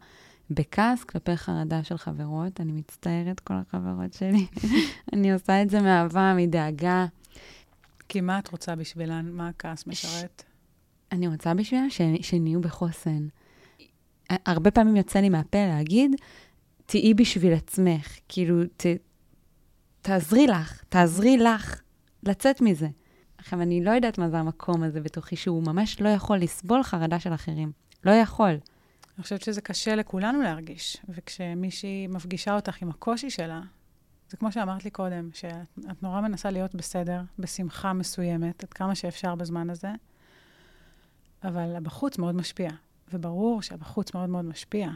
בכעס 0.49 1.03
כלפי 1.03 1.37
חרדה 1.37 1.83
של 1.83 1.97
חברות. 1.97 2.61
אני 2.61 2.71
מצטערת, 2.71 3.39
כל 3.39 3.53
החברות 3.53 4.13
שלי. 4.13 4.47
אני 5.13 5.33
עושה 5.33 5.61
את 5.61 5.69
זה 5.69 5.81
מאהבה, 5.81 6.33
מדאגה. 6.37 7.05
כי 8.09 8.21
מה 8.21 8.39
את 8.39 8.51
רוצה 8.51 8.75
בשבילן? 8.75 9.29
מה 9.31 9.47
הכעס 9.47 9.87
משרת? 9.87 10.43
אני 11.11 11.27
רוצה 11.27 11.53
בשבילן. 11.53 11.87
שנהיו 12.21 12.61
בחוסן. 12.61 13.27
הרבה 14.29 14.71
פעמים 14.71 14.95
יוצא 14.95 15.19
לי 15.19 15.29
מהפה 15.29 15.67
להגיד, 15.67 16.15
תהיי 16.85 17.13
בשביל 17.13 17.53
עצמך. 17.53 18.17
כאילו, 18.27 18.63
ת... 18.77 18.85
תעזרי 20.01 20.47
לך, 20.47 20.83
תעזרי 20.89 21.37
לך 21.37 21.81
לצאת 22.23 22.61
מזה. 22.61 22.87
עכשיו, 23.37 23.61
אני 23.61 23.83
לא 23.83 23.91
יודעת 23.91 24.17
מה 24.17 24.29
זה 24.29 24.37
המקום 24.37 24.83
הזה 24.83 25.01
בתוכי, 25.01 25.35
שהוא 25.35 25.63
ממש 25.63 26.01
לא 26.01 26.09
יכול 26.09 26.37
לסבול 26.37 26.83
חרדה 26.83 27.19
של 27.19 27.33
אחרים. 27.33 27.71
לא 28.03 28.11
יכול. 28.11 28.49
אני 29.15 29.23
חושבת 29.23 29.41
שזה 29.41 29.61
קשה 29.61 29.95
לכולנו 29.95 30.41
להרגיש, 30.41 30.97
וכשמישהי 31.09 32.07
מפגישה 32.07 32.55
אותך 32.55 32.81
עם 32.81 32.89
הקושי 32.89 33.29
שלה, 33.29 33.61
זה 34.29 34.37
כמו 34.37 34.51
שאמרת 34.51 34.85
לי 34.85 34.91
קודם, 34.91 35.29
שאת 35.33 36.03
נורא 36.03 36.21
מנסה 36.21 36.51
להיות 36.51 36.75
בסדר, 36.75 37.21
בשמחה 37.39 37.93
מסוימת, 37.93 38.63
עד 38.63 38.73
כמה 38.73 38.95
שאפשר 38.95 39.35
בזמן 39.35 39.69
הזה, 39.69 39.91
אבל 41.43 41.75
הבחוץ 41.75 42.17
מאוד 42.17 42.35
משפיע, 42.35 42.69
וברור 43.13 43.61
שהבחוץ 43.61 44.13
מאוד 44.13 44.29
מאוד 44.29 44.45
משפיע. 44.45 44.89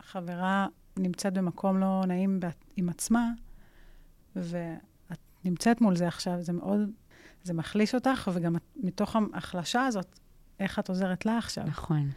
וכשחברה 0.00 0.66
נמצאת 0.96 1.32
במקום 1.32 1.80
לא 1.80 2.02
נעים 2.06 2.40
עם 2.76 2.88
עצמה, 2.88 3.30
ו... 4.36 4.74
נמצאת 5.44 5.80
מול 5.80 5.96
זה 5.96 6.08
עכשיו, 6.08 6.42
זה 6.42 6.52
מאוד, 6.52 6.80
זה 7.42 7.54
מחליש 7.54 7.94
אותך, 7.94 8.30
וגם 8.34 8.56
מתוך 8.76 9.16
ההחלשה 9.32 9.86
הזאת, 9.86 10.18
איך 10.60 10.78
את 10.78 10.88
עוזרת 10.88 11.26
לה 11.26 11.38
עכשיו. 11.38 11.64
נכון. 11.66 12.10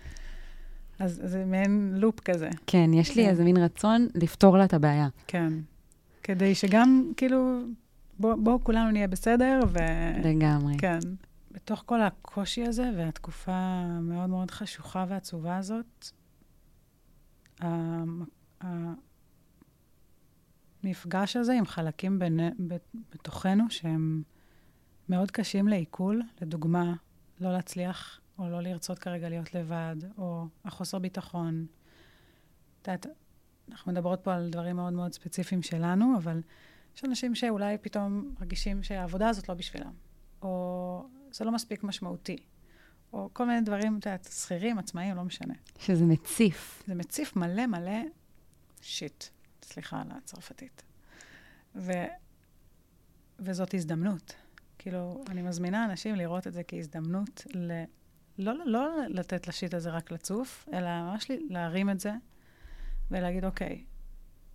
אז 0.99 1.21
זה 1.23 1.45
מעין 1.45 1.93
לופ 1.95 2.19
כזה. 2.19 2.49
כן, 2.67 2.93
יש 2.93 3.15
לי 3.15 3.23
כן. 3.23 3.29
איזה 3.29 3.43
מין 3.43 3.57
רצון 3.57 4.07
לפתור 4.15 4.57
לה 4.57 4.65
את 4.65 4.73
הבעיה. 4.73 5.07
כן. 5.27 5.53
כדי 6.23 6.55
שגם, 6.55 7.11
כאילו, 7.17 7.59
בואו 8.19 8.43
בוא 8.43 8.59
כולנו 8.63 8.91
נהיה 8.91 9.07
בסדר, 9.07 9.59
ו... 9.67 9.77
לגמרי. 10.23 10.77
כן. 10.77 10.99
בתוך 11.51 11.83
כל 11.85 12.01
הקושי 12.01 12.63
הזה, 12.63 12.91
והתקופה 12.97 13.51
המאוד 13.55 14.29
מאוד 14.29 14.51
חשוכה 14.51 15.05
ועצובה 15.07 15.57
הזאת, 15.57 16.11
המפגש 20.83 21.35
הזה 21.35 21.53
עם 21.53 21.65
חלקים 21.65 22.19
בין, 22.19 22.39
בתוכנו 23.13 23.63
שהם 23.69 24.23
מאוד 25.09 25.31
קשים 25.31 25.67
לעיכול, 25.67 26.21
לדוגמה, 26.41 26.93
לא 27.39 27.53
להצליח 27.53 28.19
או 28.37 28.49
לא 28.49 28.61
לרצות 28.61 28.99
כרגע 28.99 29.29
להיות 29.29 29.53
לבד, 29.55 29.95
או 30.17 30.45
החוסר 30.65 30.99
ביטחון. 30.99 31.65
את 32.81 32.87
יודעת, 32.87 33.05
אנחנו 33.69 33.91
מדברות 33.91 34.19
פה 34.23 34.33
על 34.33 34.49
דברים 34.49 34.75
מאוד 34.75 34.93
מאוד 34.93 35.13
ספציפיים 35.13 35.61
שלנו, 35.61 36.17
אבל 36.17 36.41
יש 36.95 37.05
אנשים 37.05 37.35
שאולי 37.35 37.77
פתאום 37.77 38.33
מרגישים 38.39 38.83
שהעבודה 38.83 39.29
הזאת 39.29 39.49
לא 39.49 39.55
בשבילם, 39.55 39.93
או 40.41 41.07
זה 41.31 41.45
לא 41.45 41.51
מספיק 41.51 41.83
משמעותי, 41.83 42.37
או 43.13 43.29
כל 43.33 43.45
מיני 43.45 43.61
דברים, 43.61 43.97
את 43.97 44.05
יודעת, 44.05 44.29
שכירים, 44.31 44.79
עצמאים, 44.79 45.15
לא 45.15 45.23
משנה. 45.23 45.53
שזה 45.79 46.05
מציף. 46.05 46.83
זה 46.87 46.95
מציף 46.95 47.35
מלא 47.35 47.65
מלא 47.65 48.01
שיט, 48.81 49.23
סליחה 49.63 50.01
על 50.01 50.07
הצרפתית. 50.11 50.83
ו... 51.75 51.91
וזאת 53.39 53.73
הזדמנות. 53.73 54.35
כאילו, 54.77 55.23
אני 55.29 55.41
מזמינה 55.41 55.85
אנשים 55.85 56.15
לראות 56.15 56.47
את 56.47 56.53
זה 56.53 56.61
כהזדמנות 56.67 57.45
ל... 57.55 57.83
לא, 58.37 58.53
לא 58.65 58.89
לתת 59.07 59.47
לשיט 59.47 59.73
הזה 59.73 59.89
רק 59.89 60.11
לצוף, 60.11 60.69
אלא 60.73 61.01
ממש 61.01 61.31
להרים 61.49 61.89
את 61.89 61.99
זה 61.99 62.11
ולהגיד, 63.11 63.45
אוקיי, 63.45 63.83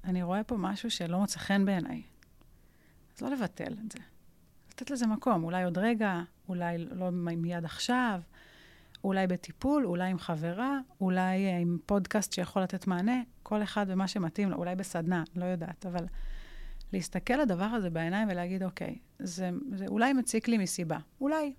אני 0.05 0.23
רואה 0.23 0.45
פה 0.45 0.57
משהו 0.57 0.91
שלא 0.91 1.19
מוצא 1.19 1.39
חן 1.39 1.65
בעיניי. 1.65 2.03
אז 3.17 3.21
לא 3.23 3.31
לבטל 3.31 3.73
את 3.87 3.93
זה. 3.93 3.99
לתת 4.71 4.91
לזה 4.91 5.07
מקום, 5.07 5.45
אולי 5.45 5.65
עוד 5.65 5.79
רגע, 5.79 6.23
אולי 6.49 6.79
לא 6.79 7.11
מיד 7.11 7.65
עכשיו, 7.65 8.21
אולי 9.05 9.27
בטיפול, 9.27 9.87
אולי 9.87 10.11
עם 10.11 10.19
חברה, 10.19 10.79
אולי 11.01 11.47
אה, 11.47 11.59
עם 11.59 11.79
פודקאסט 11.87 12.33
שיכול 12.33 12.63
לתת 12.63 12.87
מענה, 12.87 13.23
כל 13.43 13.63
אחד 13.63 13.87
ומה 13.89 14.09
שמתאים 14.09 14.51
לו, 14.51 14.57
אולי 14.57 14.77
בסדנה, 14.77 15.25
לא 15.37 15.45
יודעת, 15.45 15.87
אבל 15.87 16.05
להסתכל 16.93 17.35
לדבר 17.35 17.65
הזה 17.65 17.91
בעיניים 17.91 18.29
ולהגיד, 18.31 18.63
אוקיי, 18.63 18.99
זה, 19.19 19.51
זה 19.73 19.87
אולי 19.87 20.13
מציק 20.13 20.49
לי 20.49 20.59
מסיבה, 20.59 20.99
אולי. 21.21 21.55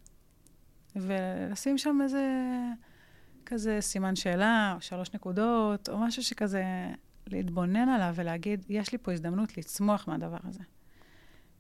ולשים 0.96 1.78
שם 1.78 2.00
איזה 2.04 2.24
כזה 3.46 3.78
סימן 3.82 4.16
שאלה, 4.16 4.74
או 4.76 4.82
שלוש 4.82 5.14
נקודות, 5.14 5.90
או 5.90 5.98
משהו 5.98 6.24
שכזה, 6.24 6.64
להתבונן 7.28 7.90
עליו 7.90 8.14
ולהגיד, 8.16 8.66
יש 8.70 8.92
לי 8.92 8.98
פה 8.98 9.12
הזדמנות 9.12 9.58
לצמוח 9.58 10.08
מהדבר 10.08 10.38
הזה. 10.44 10.64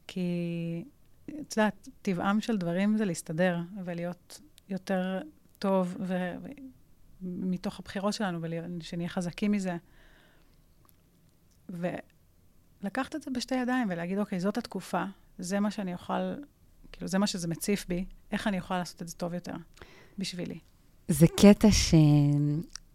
כי, 0.07 0.83
את 1.25 1.57
יודעת, 1.57 1.87
טבעם 2.01 2.41
של 2.41 2.57
דברים 2.57 2.97
זה 2.97 3.05
להסתדר 3.05 3.59
ולהיות 3.85 4.41
יותר 4.69 5.21
טוב, 5.59 5.97
ומתוך 7.21 7.79
הבחירות 7.79 8.13
שלנו, 8.13 8.39
ושנהיה 8.79 9.09
חזקים 9.09 9.51
מזה. 9.51 9.77
ולקחת 11.69 13.15
את 13.15 13.21
זה 13.21 13.31
בשתי 13.31 13.55
ידיים 13.55 13.87
ולהגיד, 13.91 14.19
אוקיי, 14.19 14.39
זאת 14.39 14.57
התקופה, 14.57 15.03
זה 15.39 15.59
מה 15.59 15.71
שאני 15.71 15.93
אוכל, 15.93 16.33
כאילו, 16.91 17.07
זה 17.07 17.17
מה 17.17 17.27
שזה 17.27 17.47
מציף 17.47 17.85
בי, 17.87 18.05
איך 18.31 18.47
אני 18.47 18.57
יכולה 18.57 18.79
לעשות 18.79 19.01
את 19.01 19.07
זה 19.07 19.15
טוב 19.15 19.33
יותר 19.33 19.53
בשבילי. 20.17 20.59
זה 21.07 21.27
קטע 21.27 21.67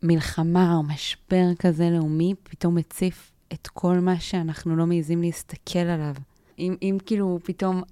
שמלחמה 0.03 0.75
או 0.75 0.83
משבר 0.83 1.55
כזה 1.59 1.91
לאומי 1.91 2.35
פתאום 2.43 2.75
מציף 2.75 3.33
את 3.53 3.67
כל 3.67 3.99
מה 3.99 4.21
שאנחנו 4.21 4.77
לא 4.77 4.87
מעיזים 4.87 5.23
להסתכל 5.23 5.79
עליו. 5.79 6.15
אם, 6.59 6.77
אם 6.83 6.99
כאילו 7.07 7.39
פתאום 7.45 7.83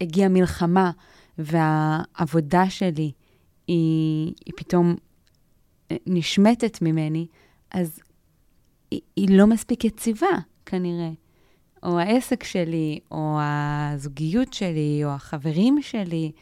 הגיעה 0.00 0.28
מלחמה 0.28 0.90
והעבודה 1.38 2.70
שלי 2.70 3.12
היא, 3.70 4.34
היא 4.46 4.54
פתאום 4.56 4.96
אה, 5.90 5.96
נשמטת 6.06 6.82
ממני, 6.82 7.26
אז 7.70 8.00
היא, 8.90 9.00
היא 9.16 9.38
לא 9.38 9.46
מספיק 9.46 9.84
יציבה, 9.84 10.26
כנראה. 10.66 11.10
או 11.82 11.98
העסק 11.98 12.44
שלי, 12.44 13.00
או 13.10 13.38
הזוגיות 13.40 14.52
שלי, 14.52 15.00
או 15.04 15.10
החברים 15.10 15.82
שלי. 15.82 16.32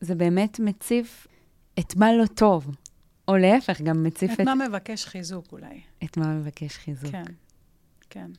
זה 0.00 0.14
באמת 0.14 0.60
מציף 0.60 1.26
את 1.78 1.96
מה 1.96 2.12
לא 2.12 2.26
טוב. 2.26 2.76
או 3.28 3.36
להפך, 3.36 3.80
גם 3.80 4.04
מציף 4.04 4.30
את... 4.34 4.40
את 4.40 4.44
מה 4.44 4.54
מבקש 4.54 5.04
חיזוק 5.04 5.52
אולי. 5.52 5.80
את 6.04 6.16
מה 6.16 6.34
מבקש 6.34 6.76
חיזוק. 6.76 7.10
כן, 7.10 7.24
כן. 8.10 8.30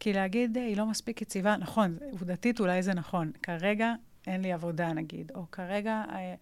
כי 0.00 0.12
להגיד, 0.12 0.56
היא 0.56 0.76
לא 0.76 0.86
מספיק 0.86 1.22
יציבה, 1.22 1.56
נכון, 1.56 1.96
עובדתית 2.10 2.60
אולי 2.60 2.82
זה 2.82 2.94
נכון. 2.94 3.30
כרגע 3.42 3.92
אין 4.26 4.42
לי 4.42 4.52
עבודה, 4.52 4.92
נגיד, 4.92 5.32
או 5.34 5.50
כרגע 5.52 6.02
אה, 6.10 6.34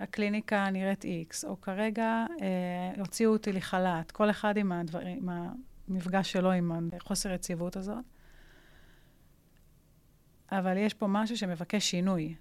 הקליניקה 0.00 0.70
נראית 0.70 1.04
איקס, 1.04 1.44
או 1.44 1.60
כרגע 1.60 2.24
אה, 2.40 3.00
הוציאו 3.00 3.32
אותי 3.32 3.52
לחל"ת, 3.52 4.10
כל 4.10 4.30
אחד 4.30 4.56
עם, 4.56 4.72
הדברים, 4.72 5.28
עם 5.28 5.52
המפגש 5.88 6.32
שלו 6.32 6.52
עם 6.52 6.90
החוסר 6.96 7.32
יציבות 7.32 7.76
הזאת. 7.76 8.04
אבל 10.52 10.76
יש 10.76 10.94
פה 10.94 11.06
משהו 11.06 11.36
שמבקש 11.36 11.90
שינוי. 11.90 12.34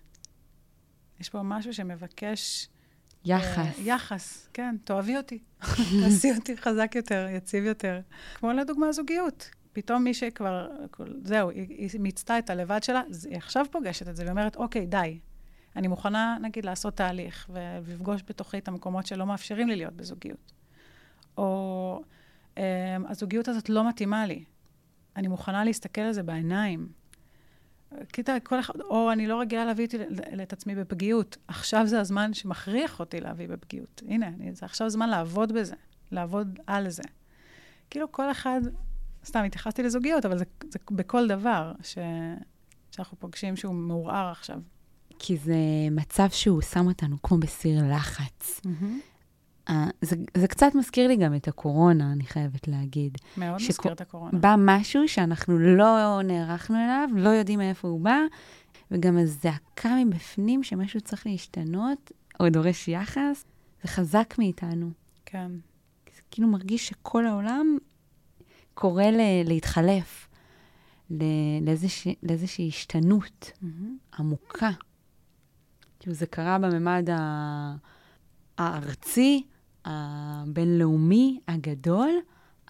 יש 1.20 1.30
פה 1.30 1.42
משהו 1.44 1.74
שמבקש... 1.74 2.70
יחס. 3.26 3.78
Uh, 3.78 3.82
יחס, 3.82 4.50
כן, 4.54 4.76
תאהבי 4.84 5.18
אותי. 5.18 5.40
תעשי 6.04 6.32
אותי 6.36 6.58
חזק 6.58 6.92
יותר, 6.96 7.28
יציב 7.30 7.64
יותר. 7.64 8.00
כמו 8.36 8.52
לדוגמה 8.52 8.92
זוגיות. 8.92 9.50
פתאום 9.74 10.04
מי 10.04 10.14
שכבר, 10.14 10.68
זהו, 11.24 11.50
היא 11.50 12.00
מיצתה 12.00 12.40
את 12.40 12.50
הלבד 12.50 12.84
שלה, 12.84 13.02
היא 13.30 13.38
עכשיו 13.38 13.66
פוגשת 13.72 14.08
את 14.08 14.16
זה 14.16 14.24
ואומרת, 14.28 14.56
אוקיי, 14.56 14.86
די. 14.86 15.20
אני 15.76 15.88
מוכנה, 15.88 16.38
נגיד, 16.42 16.66
לעשות 16.66 16.96
תהליך 16.96 17.50
ולפגוש 17.54 18.24
בתוכי 18.28 18.58
את 18.58 18.68
המקומות 18.68 19.06
שלא 19.06 19.26
מאפשרים 19.26 19.68
לי 19.68 19.76
להיות 19.76 19.94
בזוגיות. 19.94 20.54
או 21.38 22.02
um, 22.56 22.60
הזוגיות 23.10 23.48
הזאת 23.48 23.70
לא 23.70 23.90
מתאימה 23.90 24.26
לי. 24.26 24.44
אני 25.16 25.28
מוכנה 25.28 25.64
להסתכל 25.64 26.02
על 26.02 26.14
זה 26.14 26.24
בעיניים. 26.24 26.88
קטע, 28.12 28.40
כל 28.40 28.60
אחד, 28.60 28.82
או 28.82 29.12
אני 29.12 29.28
לא 29.28 29.40
רגילה 29.40 29.66
להביא 29.66 29.86
אותי 29.86 29.98
את 30.44 30.54
עצמי 30.54 30.76
בפגיעות. 30.76 31.38
עכשיו 31.48 31.88
זה 31.88 32.00
הזמן 32.00 32.34
שמכריח 32.34 33.00
אותי 33.00 33.22
להביא 33.22 33.48
בפגיעות. 33.48 34.02
הנה, 34.08 34.28
אני, 34.28 34.56
זה 34.56 34.66
עכשיו 34.66 34.90
זמן 34.90 35.10
לעבוד 35.10 35.52
בזה, 35.52 35.76
לעבוד 36.12 36.60
על 36.68 36.90
זה. 36.90 37.04
כאילו 37.90 38.12
כל 38.12 38.32
אחד, 38.32 38.62
סתם 39.26 39.44
התייחסתי 39.44 39.84
לזוגיות, 39.84 40.26
אבל 40.26 40.38
זה, 40.38 40.46
זה 40.70 40.80
בכל 40.92 41.28
דבר 41.28 41.72
ש, 41.84 41.98
שאנחנו 42.92 43.20
פוגשים 43.20 43.56
שהוא 43.56 43.76
מעורער 43.76 44.32
עכשיו. 44.32 44.60
כי 45.20 45.38
זה 45.38 45.56
מצב 45.92 46.30
שהוא 46.30 46.62
שם 46.62 46.88
אותנו 46.88 47.18
כמו 47.24 47.38
בסיר 47.38 47.84
לחץ. 47.96 48.62
Mm-hmm. 48.66 49.14
Uh, 49.70 49.72
זה, 50.02 50.16
זה 50.38 50.48
קצת 50.48 50.76
מזכיר 50.76 51.08
לי 51.08 51.16
גם 51.16 51.36
את 51.36 51.48
הקורונה, 51.48 52.12
אני 52.12 52.24
חייבת 52.24 52.68
להגיד. 52.68 53.18
מאוד 53.38 53.60
שכו, 53.60 53.70
מזכיר 53.70 53.92
את 53.92 54.02
הקורונה. 54.02 54.40
בא 54.40 54.56
משהו 54.58 55.08
שאנחנו 55.08 55.60
לא 55.60 56.22
נערכנו 56.24 56.76
אליו, 56.76 57.10
לא 57.16 57.30
יודעים 57.30 57.60
מאיפה 57.60 57.88
הוא 57.88 58.02
בא, 58.02 58.18
וגם 58.92 59.18
הזעקה 59.18 59.96
מבפנים 60.06 60.64
שמשהו 60.64 61.02
צריך 61.02 61.28
להשתנות, 61.28 62.12
או 62.40 62.50
דורש 62.50 62.88
יחס, 62.88 63.46
זה 63.84 63.88
חזק 63.88 64.36
מאיתנו. 64.38 64.92
כן. 65.26 65.52
זה 66.16 66.22
כאילו 66.32 66.48
מרגיש 66.48 66.88
שכל 66.88 67.26
העולם 67.26 67.78
קורא 68.74 69.04
ל- 69.04 69.44
להתחלף, 69.46 70.28
לאיזוש, 71.62 72.08
לאיזושהי 72.24 72.68
השתנות 72.68 73.52
mm-hmm. 73.52 74.20
עמוקה. 74.20 74.70
כאילו 76.04 76.16
זה 76.16 76.26
קרה 76.26 76.60
בממד. 76.60 77.10
הארצי, 78.58 79.48
הבינלאומי 79.86 81.40
הגדול, 81.48 82.10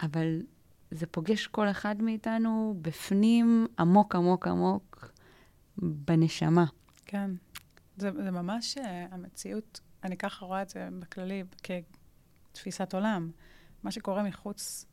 אבל 0.02 0.42
זה 0.90 1.06
פוגש 1.06 1.46
כל 1.46 1.70
אחד 1.70 2.02
מאיתנו 2.02 2.74
בפנים, 2.82 3.66
עמוק 3.78 4.14
עמוק 4.14 4.46
עמוק, 4.46 5.10
בנשמה. 5.78 6.64
כן. 7.06 7.30
זה, 7.96 8.10
זה 8.24 8.30
ממש 8.30 8.78
uh, 8.78 8.80
המציאות, 9.10 9.80
אני 10.04 10.16
ככה 10.16 10.44
רואה 10.46 10.62
את 10.62 10.68
זה 10.68 10.88
בכללי 10.98 11.44
כתפיסת 12.52 12.94
עולם. 12.94 13.30
מה 13.82 13.90
שקורה 13.90 14.22
מחוץ 14.22 14.86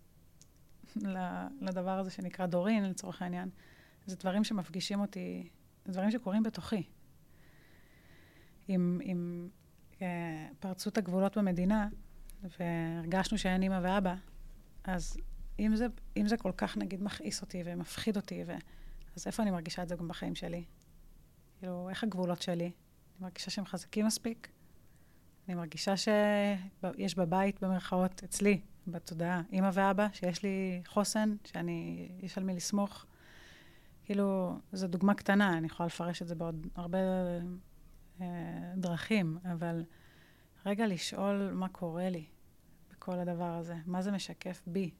לדבר 1.62 2.00
הזה 2.00 2.12
שנקרא 2.12 2.46
דורין, 2.46 2.90
לצורך 2.90 3.22
העניין, 3.22 3.50
זה 4.06 4.16
דברים 4.16 4.44
שמפגישים 4.44 5.00
אותי, 5.00 5.50
זה 5.86 5.94
דברים 5.94 6.12
שקורים 6.12 6.44
בתוכי. 6.44 6.84
עם, 8.74 9.00
עם 9.04 9.50
uh, 9.94 10.02
פרצות 10.60 10.98
הגבולות 10.98 11.38
במדינה, 11.38 11.88
והרגשנו 12.60 13.38
שאין 13.38 13.62
אימא 13.62 13.80
ואבא, 13.84 14.16
אז 14.84 15.18
אם 15.60 15.76
זה, 15.76 15.88
אם 16.18 16.28
זה 16.28 16.38
כל 16.38 16.52
כך, 16.58 16.78
נגיד, 16.78 17.04
מכעיס 17.04 17.42
אותי 17.42 17.62
ומפחיד 17.66 18.16
אותי, 18.16 18.44
ו... 18.48 18.52
אז 19.16 19.28
איפה 19.28 19.44
אני 19.44 19.52
מרגישה 19.52 19.84
את 19.84 19.90
זה 19.90 19.96
גם 19.96 20.08
בחיים 20.08 20.36
שלי? 20.36 20.64
כאילו, 21.60 21.90
איך 21.90 22.04
הגבולות 22.04 22.42
שלי? 22.42 22.64
אני 22.64 22.72
מרגישה 23.22 23.52
שהם 23.52 23.66
חזקים 23.66 24.06
מספיק? 24.06 24.48
אני 25.48 25.56
מרגישה 25.56 25.94
שיש 25.98 27.16
בבית, 27.16 27.64
במרכאות, 27.64 28.24
אצלי, 28.24 28.62
בתודעה, 28.88 29.42
אימא 29.52 29.70
ואבא, 29.74 30.08
שיש 30.14 30.44
לי 30.44 30.82
חוסן, 30.88 31.36
שאני, 31.44 32.10
יש 32.20 32.38
על 32.38 32.44
מי 32.44 32.54
לסמוך. 32.54 33.06
כאילו, 34.06 34.58
זו 34.74 34.88
דוגמה 34.88 35.14
קטנה, 35.14 35.58
אני 35.58 35.68
יכולה 35.68 35.88
לפרש 35.88 36.22
את 36.22 36.28
זה 36.28 36.36
בעוד 36.36 36.68
הרבה 36.76 36.98
אה, 36.98 37.40
דרכים, 38.78 39.38
אבל 39.54 39.84
רגע 40.66 40.88
לשאול 40.88 41.52
מה 41.54 41.70
קורה 41.70 42.10
לי 42.10 42.26
בכל 42.92 43.20
הדבר 43.20 43.54
הזה, 43.54 43.76
מה 43.86 44.02
זה 44.02 44.12
משקף 44.12 44.62
בי. 44.68 44.92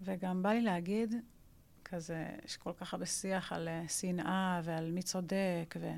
וגם 0.00 0.42
בא 0.42 0.50
לי 0.50 0.60
להגיד 0.60 1.14
כזה, 1.84 2.28
יש 2.44 2.56
כל 2.56 2.72
כך 2.72 2.94
הרבה 2.94 3.06
שיח 3.06 3.52
על 3.52 3.68
uh, 3.68 3.88
שנאה 3.88 4.60
ועל 4.64 4.90
מי 4.90 5.02
צודק, 5.02 5.74
ו... 5.80 5.90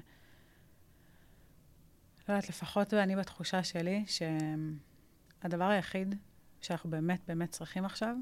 לא 2.28 2.34
יודעת, 2.34 2.48
לפחות 2.48 2.94
אני 2.94 3.16
בתחושה 3.16 3.64
שלי, 3.64 4.04
שהדבר 4.06 5.64
היחיד 5.64 6.14
שאנחנו 6.60 6.90
באמת 6.90 7.20
באמת 7.28 7.50
צריכים 7.50 7.84
עכשיו, 7.84 8.16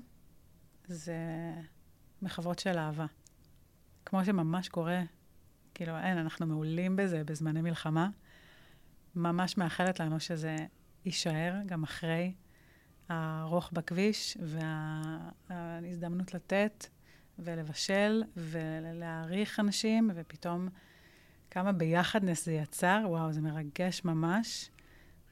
זה 0.87 1.17
מחוות 2.23 2.59
של 2.59 2.79
אהבה. 2.79 3.07
כמו 4.05 4.25
שממש 4.25 4.69
קורה, 4.69 5.03
כאילו, 5.79 5.97
אין, 5.99 6.19
אנחנו 6.19 6.47
מעולים 6.47 6.97
בזה 6.97 7.25
בזמני 7.25 7.63
מלחמה. 7.63 8.09
ממש 9.15 9.57
מאחלת 9.57 10.01
לנו 10.01 10.21
שזה 10.21 10.57
יישאר 11.05 11.55
גם 11.67 11.83
אחרי 11.83 12.33
הרוך 13.09 13.71
בכביש 13.73 14.39
וההזדמנות 15.51 16.35
לתת 16.35 16.87
ולבשל 17.39 18.23
ולהעריך 18.37 19.61
אנשים, 19.61 20.11
ופתאום 20.15 20.69
כמה 21.51 21.73
ביחדנס 21.73 22.45
זה 22.45 22.53
יצר, 22.53 23.05
וואו, 23.09 23.33
זה 23.33 23.41
מרגש 23.41 24.05
ממש. 24.05 24.71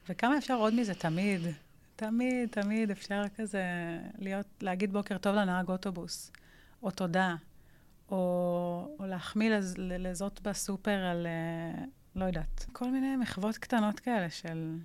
וכמה 0.09 0.37
אפשר 0.37 0.55
עוד 0.55 0.73
מזה 0.73 0.93
תמיד, 0.93 1.41
תמיד, 1.95 2.49
תמיד 2.49 2.91
אפשר 2.91 3.23
כזה 3.35 3.63
להיות, 4.17 4.47
להגיד 4.61 4.93
בוקר 4.93 5.17
טוב 5.17 5.35
לנהג 5.35 5.69
אוטובוס, 5.69 6.31
או 6.83 6.91
תודה, 6.91 7.35
או, 8.11 8.95
או 8.99 9.05
להחמיא 9.05 9.49
לז, 9.49 9.75
לזאת 9.77 10.41
בסופר 10.41 10.91
על, 10.91 11.27
אה, 11.27 11.83
לא 12.15 12.25
יודעת, 12.25 12.65
כל 12.71 12.91
מיני 12.91 13.15
מחוות 13.15 13.57
קטנות 13.57 13.99
כאלה 13.99 14.29
של, 14.29 14.75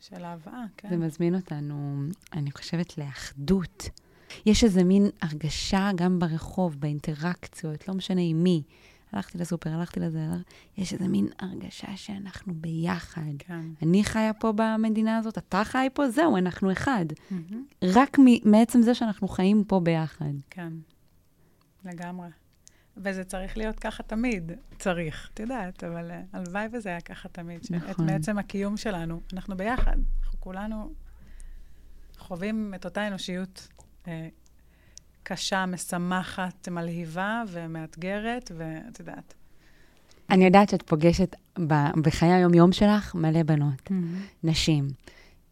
של 0.00 0.24
אהבה, 0.24 0.64
כן. 0.76 0.88
זה 0.88 0.96
מזמין 0.96 1.34
אותנו, 1.34 2.02
אני 2.32 2.50
חושבת, 2.50 2.98
לאחדות. 2.98 3.88
יש 4.46 4.64
איזה 4.64 4.84
מין 4.84 5.06
הרגשה 5.22 5.90
גם 5.94 6.18
ברחוב, 6.18 6.80
באינטראקציות, 6.80 7.88
לא 7.88 7.94
משנה 7.94 8.20
עם 8.20 8.42
מי. 8.42 8.62
הלכתי 9.12 9.38
לסופר, 9.38 9.70
הלכתי 9.70 10.00
לזה, 10.00 10.26
הלכ... 10.32 10.42
יש 10.76 10.92
איזה 10.92 11.08
מין 11.08 11.28
הרגשה 11.38 11.96
שאנחנו 11.96 12.54
ביחד. 12.54 13.22
כן. 13.38 13.60
אני 13.82 14.04
חיה 14.04 14.32
פה 14.32 14.52
במדינה 14.56 15.18
הזאת, 15.18 15.38
אתה 15.38 15.64
חי 15.64 15.88
פה, 15.94 16.10
זהו, 16.10 16.36
אנחנו 16.36 16.72
אחד. 16.72 17.04
Mm-hmm. 17.10 17.54
רק 17.82 18.18
מ- 18.18 18.50
מעצם 18.50 18.82
זה 18.82 18.94
שאנחנו 18.94 19.28
חיים 19.28 19.64
פה 19.64 19.80
ביחד. 19.80 20.32
כן, 20.50 20.72
לגמרי. 21.86 22.28
וזה 22.96 23.24
צריך 23.24 23.56
להיות 23.56 23.78
ככה 23.78 24.02
תמיד. 24.02 24.52
צריך, 24.78 25.30
את 25.34 25.40
יודעת, 25.40 25.84
אבל 25.84 26.10
uh, 26.10 26.14
הלוואי 26.32 26.66
וזה 26.72 26.88
היה 26.88 27.00
ככה 27.00 27.28
תמיד. 27.28 27.60
נכון. 27.70 27.90
את 27.90 27.98
מעצם 27.98 28.38
הקיום 28.38 28.76
שלנו, 28.76 29.20
אנחנו 29.32 29.56
ביחד. 29.56 29.96
אנחנו 30.22 30.40
כולנו 30.40 30.92
חווים 32.18 32.72
את 32.74 32.84
אותה 32.84 33.06
אנושיות 33.06 33.68
uh, 34.04 34.08
קשה, 35.22 35.66
משמחת, 35.66 36.68
מלהיבה 36.68 37.42
ומאתגרת, 37.48 38.50
ואת 38.56 39.00
יודעת. 39.00 39.34
אני 40.30 40.44
יודעת 40.44 40.68
שאת 40.68 40.82
פוגשת 40.82 41.36
ב- 41.58 42.00
בחיי 42.02 42.32
היום-יום 42.32 42.72
שלך 42.72 43.14
מלא 43.14 43.42
בנות, 43.42 43.88
mm-hmm. 43.88 43.92
נשים, 44.44 44.88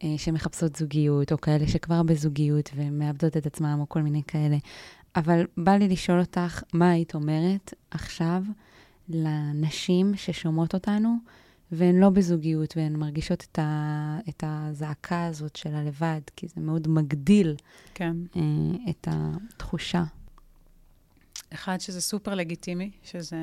אה, 0.02 0.14
שמחפשות 0.16 0.76
זוגיות, 0.76 1.32
או 1.32 1.40
כאלה 1.40 1.68
שכבר 1.68 2.02
בזוגיות 2.02 2.70
ומאבדות 2.74 3.36
את 3.36 3.46
עצמם, 3.46 3.76
או 3.80 3.88
כל 3.88 4.02
מיני 4.02 4.22
כאלה. 4.26 4.56
אבל 5.16 5.46
בא 5.56 5.72
לי 5.72 5.88
לשאול 5.88 6.20
אותך, 6.20 6.62
מה 6.72 6.90
היית 6.90 7.14
אומרת 7.14 7.74
עכשיו 7.90 8.42
לנשים 9.08 10.16
ששומעות 10.16 10.74
אותנו, 10.74 11.16
והן 11.72 12.00
לא 12.00 12.10
בזוגיות, 12.10 12.76
והן 12.76 12.96
מרגישות 12.96 13.46
את, 13.52 13.58
ה, 13.58 14.18
את 14.28 14.44
הזעקה 14.46 15.26
הזאת 15.26 15.56
של 15.56 15.74
הלבד, 15.74 16.20
כי 16.36 16.48
זה 16.48 16.60
מאוד 16.60 16.88
מגדיל 16.88 17.56
כן. 17.94 18.16
אה, 18.36 18.42
את 18.90 19.08
התחושה. 19.10 20.04
אחד, 21.52 21.80
שזה 21.80 22.00
סופר 22.00 22.34
לגיטימי, 22.34 22.90
שזה 23.02 23.36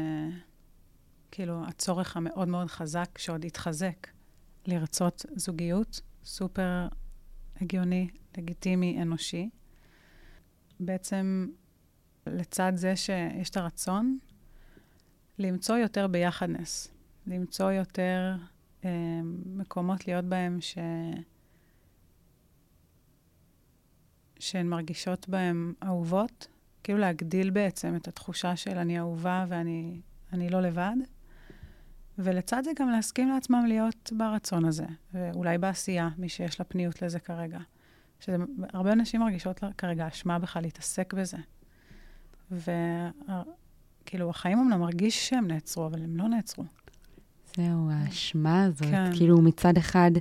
כאילו 1.31 1.65
הצורך 1.67 2.17
המאוד 2.17 2.47
מאוד 2.47 2.67
חזק, 2.67 3.17
שעוד 3.17 3.45
יתחזק, 3.45 4.07
לרצות 4.65 5.25
זוגיות, 5.35 6.01
סופר 6.23 6.87
הגיוני, 7.61 8.07
לגיטימי, 8.37 9.01
אנושי. 9.01 9.49
בעצם, 10.79 11.47
לצד 12.27 12.71
זה 12.75 12.95
שיש 12.95 13.49
את 13.49 13.57
הרצון, 13.57 14.17
למצוא 15.39 15.77
יותר 15.77 16.07
ביחדנס. 16.07 16.87
למצוא 17.27 17.71
יותר 17.71 18.35
אה, 18.85 18.89
מקומות 19.45 20.07
להיות 20.07 20.25
בהם 20.25 20.61
ש... 20.61 20.77
שהן 24.39 24.67
מרגישות 24.67 25.29
בהם 25.29 25.73
אהובות, 25.83 26.47
כאילו 26.83 26.99
להגדיל 26.99 27.49
בעצם 27.49 27.95
את 27.95 28.07
התחושה 28.07 28.55
של 28.55 28.77
אני 28.77 28.99
אהובה 28.99 29.45
ואני 29.47 30.49
לא 30.49 30.61
לבד, 30.61 30.95
ולצד 32.17 32.63
זה 32.63 32.71
גם 32.79 32.89
להסכים 32.89 33.29
לעצמם 33.29 33.65
להיות 33.67 34.11
ברצון 34.17 34.65
הזה, 34.65 34.85
ואולי 35.13 35.57
בעשייה, 35.57 36.09
מי 36.17 36.29
שיש 36.29 36.59
לה 36.59 36.65
פניות 36.65 37.01
לזה 37.01 37.19
כרגע. 37.19 37.59
שהרבה 38.19 38.93
אנשים 38.93 39.21
מרגישות 39.21 39.63
כרגע 39.77 40.07
אשמה 40.07 40.39
בכלל 40.39 40.61
להתעסק 40.61 41.13
בזה. 41.13 41.37
וכאילו, 42.51 44.29
החיים 44.29 44.59
אמנם 44.59 44.79
מרגיש 44.79 45.29
שהם 45.29 45.47
נעצרו, 45.47 45.85
אבל 45.85 46.03
הם 46.03 46.17
לא 46.17 46.27
נעצרו. 46.27 46.63
זהו, 47.55 47.89
האשמה 47.91 48.63
הזאת. 48.63 48.87
כן. 48.91 49.11
כאילו, 49.15 49.41
מצד 49.41 49.77
אחד, 49.77 50.11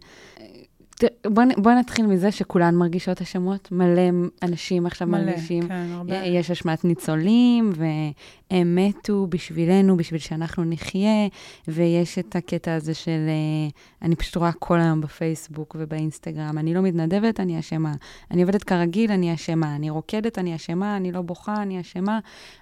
בוא, 1.26 1.42
בוא 1.56 1.72
נתחיל 1.72 2.06
מזה 2.06 2.32
שכולן 2.32 2.74
מרגישות 2.74 3.20
אשמות. 3.20 3.72
מלא 3.72 4.02
אנשים 4.42 4.86
עכשיו 4.86 5.08
מלא, 5.08 5.24
מרגישים. 5.24 5.68
כן, 5.68 5.86
הרבה. 5.92 6.16
יש 6.16 6.50
אשמת 6.50 6.84
ניצולים, 6.84 7.72
והם 7.76 8.78
מתו 8.78 9.26
בשבילנו, 9.30 9.96
בשביל 9.96 10.20
שאנחנו 10.20 10.64
נחיה, 10.64 11.28
ויש 11.68 12.18
את 12.18 12.36
הקטע 12.36 12.74
הזה 12.74 12.94
של, 12.94 13.10
אה, 13.10 13.68
אני 14.02 14.16
פשוט 14.16 14.36
רואה 14.36 14.52
כל 14.52 14.80
היום 14.80 15.00
בפייסבוק 15.00 15.76
ובאינסטגרם, 15.78 16.58
אני 16.58 16.74
לא 16.74 16.82
מתנדבת, 16.82 17.40
אני 17.40 17.58
אשמה. 17.58 17.94
אני 18.30 18.42
עובדת 18.42 18.64
כרגיל, 18.64 19.12
אני 19.12 19.34
אשמה. 19.34 19.76
אני 19.76 19.90
רוקדת, 19.90 20.38
אני 20.38 20.56
אשמה. 20.56 20.96
אני 20.96 21.12
לא 21.12 21.22
בוכה, 21.22 21.62
אני 21.62 21.80
אשמה. 21.80 22.18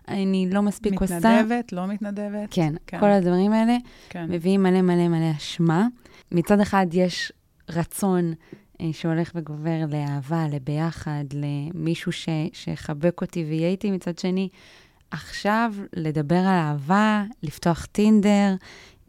אני 0.08 0.48
לא 0.50 0.62
מספיק 0.62 0.92
מתנדבת, 0.92 1.16
עושה. 1.16 1.42
מתנדבת, 1.42 1.72
לא 1.72 1.86
מתנדבת. 1.86 2.48
כן, 2.50 2.74
כן, 2.86 3.00
כל 3.00 3.10
הדברים 3.10 3.52
האלה 3.52 3.76
כן. 4.08 4.26
מביאים 4.28 4.62
מלא 4.62 4.82
מלא 4.82 5.08
מלא 5.08 5.30
אשמה. 5.36 5.86
מצד 6.32 6.60
אחד 6.60 6.86
יש 6.92 7.32
רצון 7.68 8.34
אה, 8.80 8.92
שהולך 8.92 9.32
וגובר 9.34 9.84
לאהבה, 9.88 10.46
לביחד, 10.48 11.24
למישהו 11.32 12.12
ש, 12.12 12.28
שיחבק 12.52 13.20
אותי 13.20 13.44
ויהיה 13.44 13.68
איתי. 13.68 13.90
מצד 13.90 14.18
שני, 14.18 14.48
עכשיו 15.10 15.74
לדבר 15.92 16.38
על 16.38 16.46
אהבה, 16.46 17.24
לפתוח 17.42 17.86
טינדר, 17.86 18.54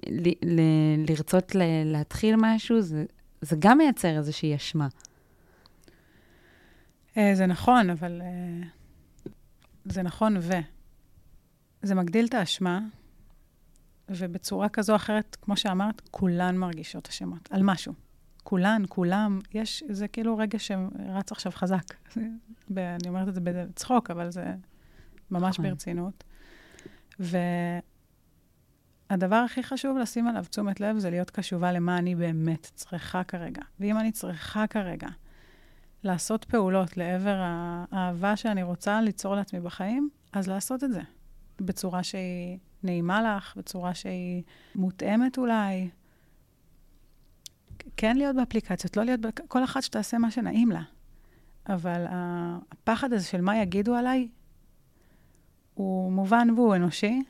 ל, 0.08 0.30
ל, 0.30 0.62
לרצות 1.10 1.56
ל, 1.56 1.62
להתחיל 1.86 2.36
משהו, 2.38 2.82
זה, 2.82 3.06
זה 3.41 3.56
גם 3.60 3.78
מייצר 3.78 4.17
איזושהי 4.17 4.56
אשמה. 4.56 4.88
אה, 7.17 7.32
זה 7.36 7.45
נכון, 7.45 7.89
אבל 7.89 8.22
אה, 8.22 8.67
זה 9.86 10.02
נכון 10.02 10.38
ו... 10.39 10.54
זה 11.82 11.95
מגדיל 11.95 12.26
את 12.26 12.34
האשמה, 12.34 12.80
ובצורה 14.10 14.69
כזו 14.69 14.93
או 14.93 14.95
אחרת, 14.98 15.38
כמו 15.41 15.58
שאמרת, 15.58 16.02
כולן 16.12 16.58
מרגישות 16.58 17.08
אשמות 17.08 17.50
על 17.52 17.63
משהו. 17.63 17.93
כולן, 18.43 18.84
כולם, 18.89 19.39
יש, 19.54 19.84
זה 19.89 20.08
כאילו 20.08 20.38
רגע 20.38 20.60
שרץ 20.60 21.32
עכשיו 21.32 21.52
חזק. 21.52 21.84
אני 22.78 23.08
אומרת 23.08 23.28
את 23.28 23.34
זה 23.34 23.41
בצחוק, 23.43 24.12
אבל 24.12 24.32
זה 24.32 24.45
ממש 25.32 25.60
נכון. 25.60 25.69
ברצינות. 25.69 26.23
והדבר 29.10 29.36
הכי 29.36 29.63
חשוב 29.63 29.97
לשים 29.97 30.28
עליו 30.28 30.45
תשומת 30.49 30.80
לב 30.80 30.97
זה 30.97 31.10
להיות 31.10 31.30
קשובה 31.30 31.71
למה 31.71 31.97
אני 31.97 32.15
באמת 32.15 32.71
צריכה 32.75 33.23
כרגע. 33.23 33.62
ואם 33.80 33.97
אני 33.97 34.12
צריכה 34.12 34.67
כרגע 34.67 35.08
לעשות 36.04 36.45
פעולות 36.45 36.97
לעבר 36.97 37.36
האהבה 37.91 38.36
שאני 38.36 38.63
רוצה 38.63 39.02
ליצור 39.02 39.36
לעצמי 39.36 39.60
בחיים, 39.60 40.10
אז 40.34 40.47
לעשות 40.47 40.84
את 40.84 40.91
זה. 40.91 41.02
בצורה 41.62 42.04
שהיא 42.04 42.58
נעימה 42.84 43.21
לך, 43.21 43.54
בצורה 43.58 43.93
שהיא 43.93 44.43
מותאמת 44.75 45.38
אולי, 45.38 45.89
כן 47.97 48.17
להיות 48.17 48.36
באפליקציות, 48.36 48.97
לא 48.97 49.04
להיות, 49.04 49.19
כל 49.47 49.63
אחת 49.63 49.84
שתעשה 49.84 50.17
מה 50.17 50.32
שנעים 50.32 50.71
לה. 50.71 50.82
אבל 51.69 52.06
הפחד 52.10 53.13
הזה 53.13 53.25
של 53.25 53.41
מה 53.41 53.58
יגידו 53.58 53.95
עליי, 53.95 54.28
הוא 55.73 56.12
מובן 56.12 56.47
והוא 56.56 56.75
אנושי, 56.75 57.23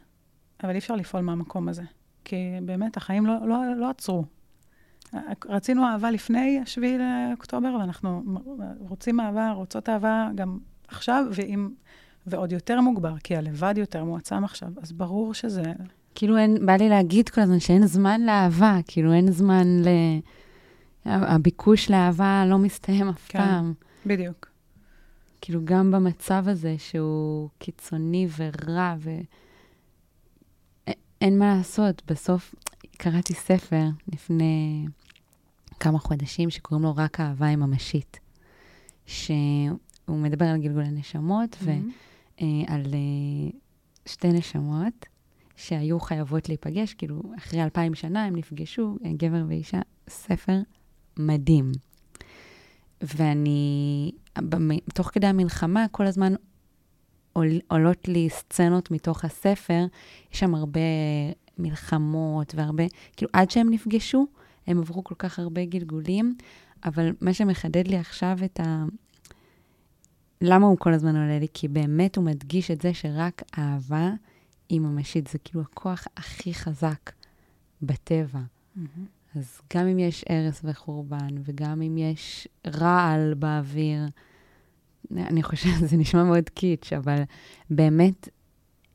אבל 0.64 0.72
אי 0.72 0.78
אפשר 0.78 0.96
לפעול 0.96 1.24
מהמקום 1.24 1.70
הזה. 1.70 1.84
כי 2.26 2.36
באמת, 2.62 2.98
החיים 2.98 3.26
לא, 3.26 3.48
לא, 3.48 3.76
לא 3.78 3.90
עצרו. 3.90 4.26
רצינו 5.46 5.88
אהבה 5.88 6.12
לפני 6.12 6.62
7 6.66 6.88
לאוקטובר, 7.30 7.78
ואנחנו 7.80 8.24
רוצים 8.80 9.20
אהבה, 9.20 9.52
רוצות 9.52 9.90
אהבה 9.90 10.30
גם 10.36 10.58
עכשיו, 10.88 11.26
ועם, 11.32 11.70
ועוד 12.28 12.52
יותר 12.52 12.82
מוגבר, 12.82 13.18
כי 13.24 13.36
הלבד 13.36 13.74
יותר 13.78 14.04
מועצם 14.04 14.44
עכשיו, 14.44 14.70
אז 14.82 14.92
ברור 14.92 15.34
שזה... 15.34 15.64
כאילו 16.16 16.38
אין, 16.38 16.66
בא 16.66 16.74
לי 16.74 16.90
להגיד 16.90 17.30
כל 17.30 17.42
הזמן 17.42 17.60
שאין 17.60 17.86
זמן 17.88 18.22
לאהבה, 18.22 18.80
כאילו 18.88 19.14
אין 19.14 19.32
זמן 19.32 19.68
ל... 19.68 19.88
הביקוש 21.10 21.92
לאהבה 21.92 22.44
לא 22.48 22.58
מסתיים 22.58 23.10
אף 23.10 23.28
כן, 23.28 23.40
פעם. 23.40 23.74
בדיוק. 24.06 24.50
כאילו, 25.42 25.62
גם 25.64 25.92
במצב 25.92 26.44
הזה 26.48 26.76
שהוא 26.78 27.50
קיצוני 27.58 28.28
ורע, 28.38 28.96
ואין 31.22 31.40
מה 31.40 31.56
לעשות, 31.56 32.02
בסוף 32.08 32.56
קראתי 32.98 33.34
ספר 33.34 33.84
לפני 34.14 34.86
כמה 35.80 36.00
חודשים 36.00 36.50
שקוראים 36.50 36.86
לו 36.86 36.94
רק 36.96 37.20
אהבה 37.20 37.48
היא 37.48 37.58
ממשית, 37.58 38.20
שהוא 39.06 39.78
מדבר 40.08 40.46
על 40.46 40.58
גלגול 40.58 40.84
הנשמות 40.84 41.54
mm-hmm. 41.62 42.42
ועל 42.42 42.86
אה, 42.86 43.50
שתי 44.06 44.28
נשמות 44.28 45.06
שהיו 45.56 46.00
חייבות 46.00 46.50
להיפגש, 46.50 46.94
כאילו, 46.94 47.22
אחרי 47.38 47.64
אלפיים 47.64 47.96
שנה 47.96 48.26
הם 48.26 48.36
נפגשו, 48.36 48.98
גבר 49.18 49.44
ואישה, 49.48 49.80
ספר 50.10 50.60
מדהים. 51.20 51.72
ואני, 53.02 54.12
תוך 54.94 55.08
כדי 55.08 55.28
המלחמה, 55.28 55.86
כל 55.92 56.06
הזמן 56.06 56.34
עול, 57.34 57.48
עולות 57.68 58.08
לי 58.08 58.30
סצנות 58.30 58.92
מתוך 58.92 59.26
הספר, 59.26 59.86
יש 60.34 60.40
שם 60.40 60.56
הרבה 60.56 60.80
מלחמות 61.58 62.56
והרבה, 62.56 62.84
כאילו, 63.18 63.30
עד 63.34 63.52
שהם 63.52 63.70
נפגשו, 63.70 64.28
הם 64.68 64.80
עברו 64.80 65.04
כל 65.04 65.16
כך 65.18 65.40
הרבה 65.40 65.66
גלגולים, 65.66 66.36
אבל 66.86 67.12
מה 67.22 67.34
שמחדד 67.34 67.88
לי 67.88 67.98
עכשיו 67.98 68.38
את 68.46 68.60
ה... 68.60 68.86
למה 70.42 70.68
הוא 70.68 70.78
כל 70.78 70.94
הזמן 70.94 71.16
עולה 71.16 71.40
לי? 71.40 71.48
כי 71.54 71.68
באמת 71.68 72.16
הוא 72.16 72.26
מדגיש 72.26 72.72
את 72.72 72.82
זה 72.82 72.94
שרק 72.94 73.44
אהבה 73.58 74.12
היא 74.70 74.80
ממשית. 74.80 75.28
זה 75.28 75.38
כאילו 75.38 75.62
הכוח 75.62 76.08
הכי 76.18 76.54
חזק 76.54 77.12
בטבע. 77.82 78.40
Mm-hmm. 78.40 79.19
אז 79.36 79.62
גם 79.74 79.88
אם 79.88 80.00
יש 80.00 80.26
הרס 80.30 80.62
וחורבן, 80.64 81.36
וגם 81.44 81.82
אם 81.82 81.98
יש 81.98 82.48
רעל 82.68 83.34
באוויר, 83.34 84.08
אני 85.18 85.44
חושבת, 85.44 85.90
זה 85.90 85.98
נשמע 85.98 86.24
מאוד 86.24 86.50
קיץ', 86.50 86.94
אבל 86.94 87.22
באמת 87.70 88.30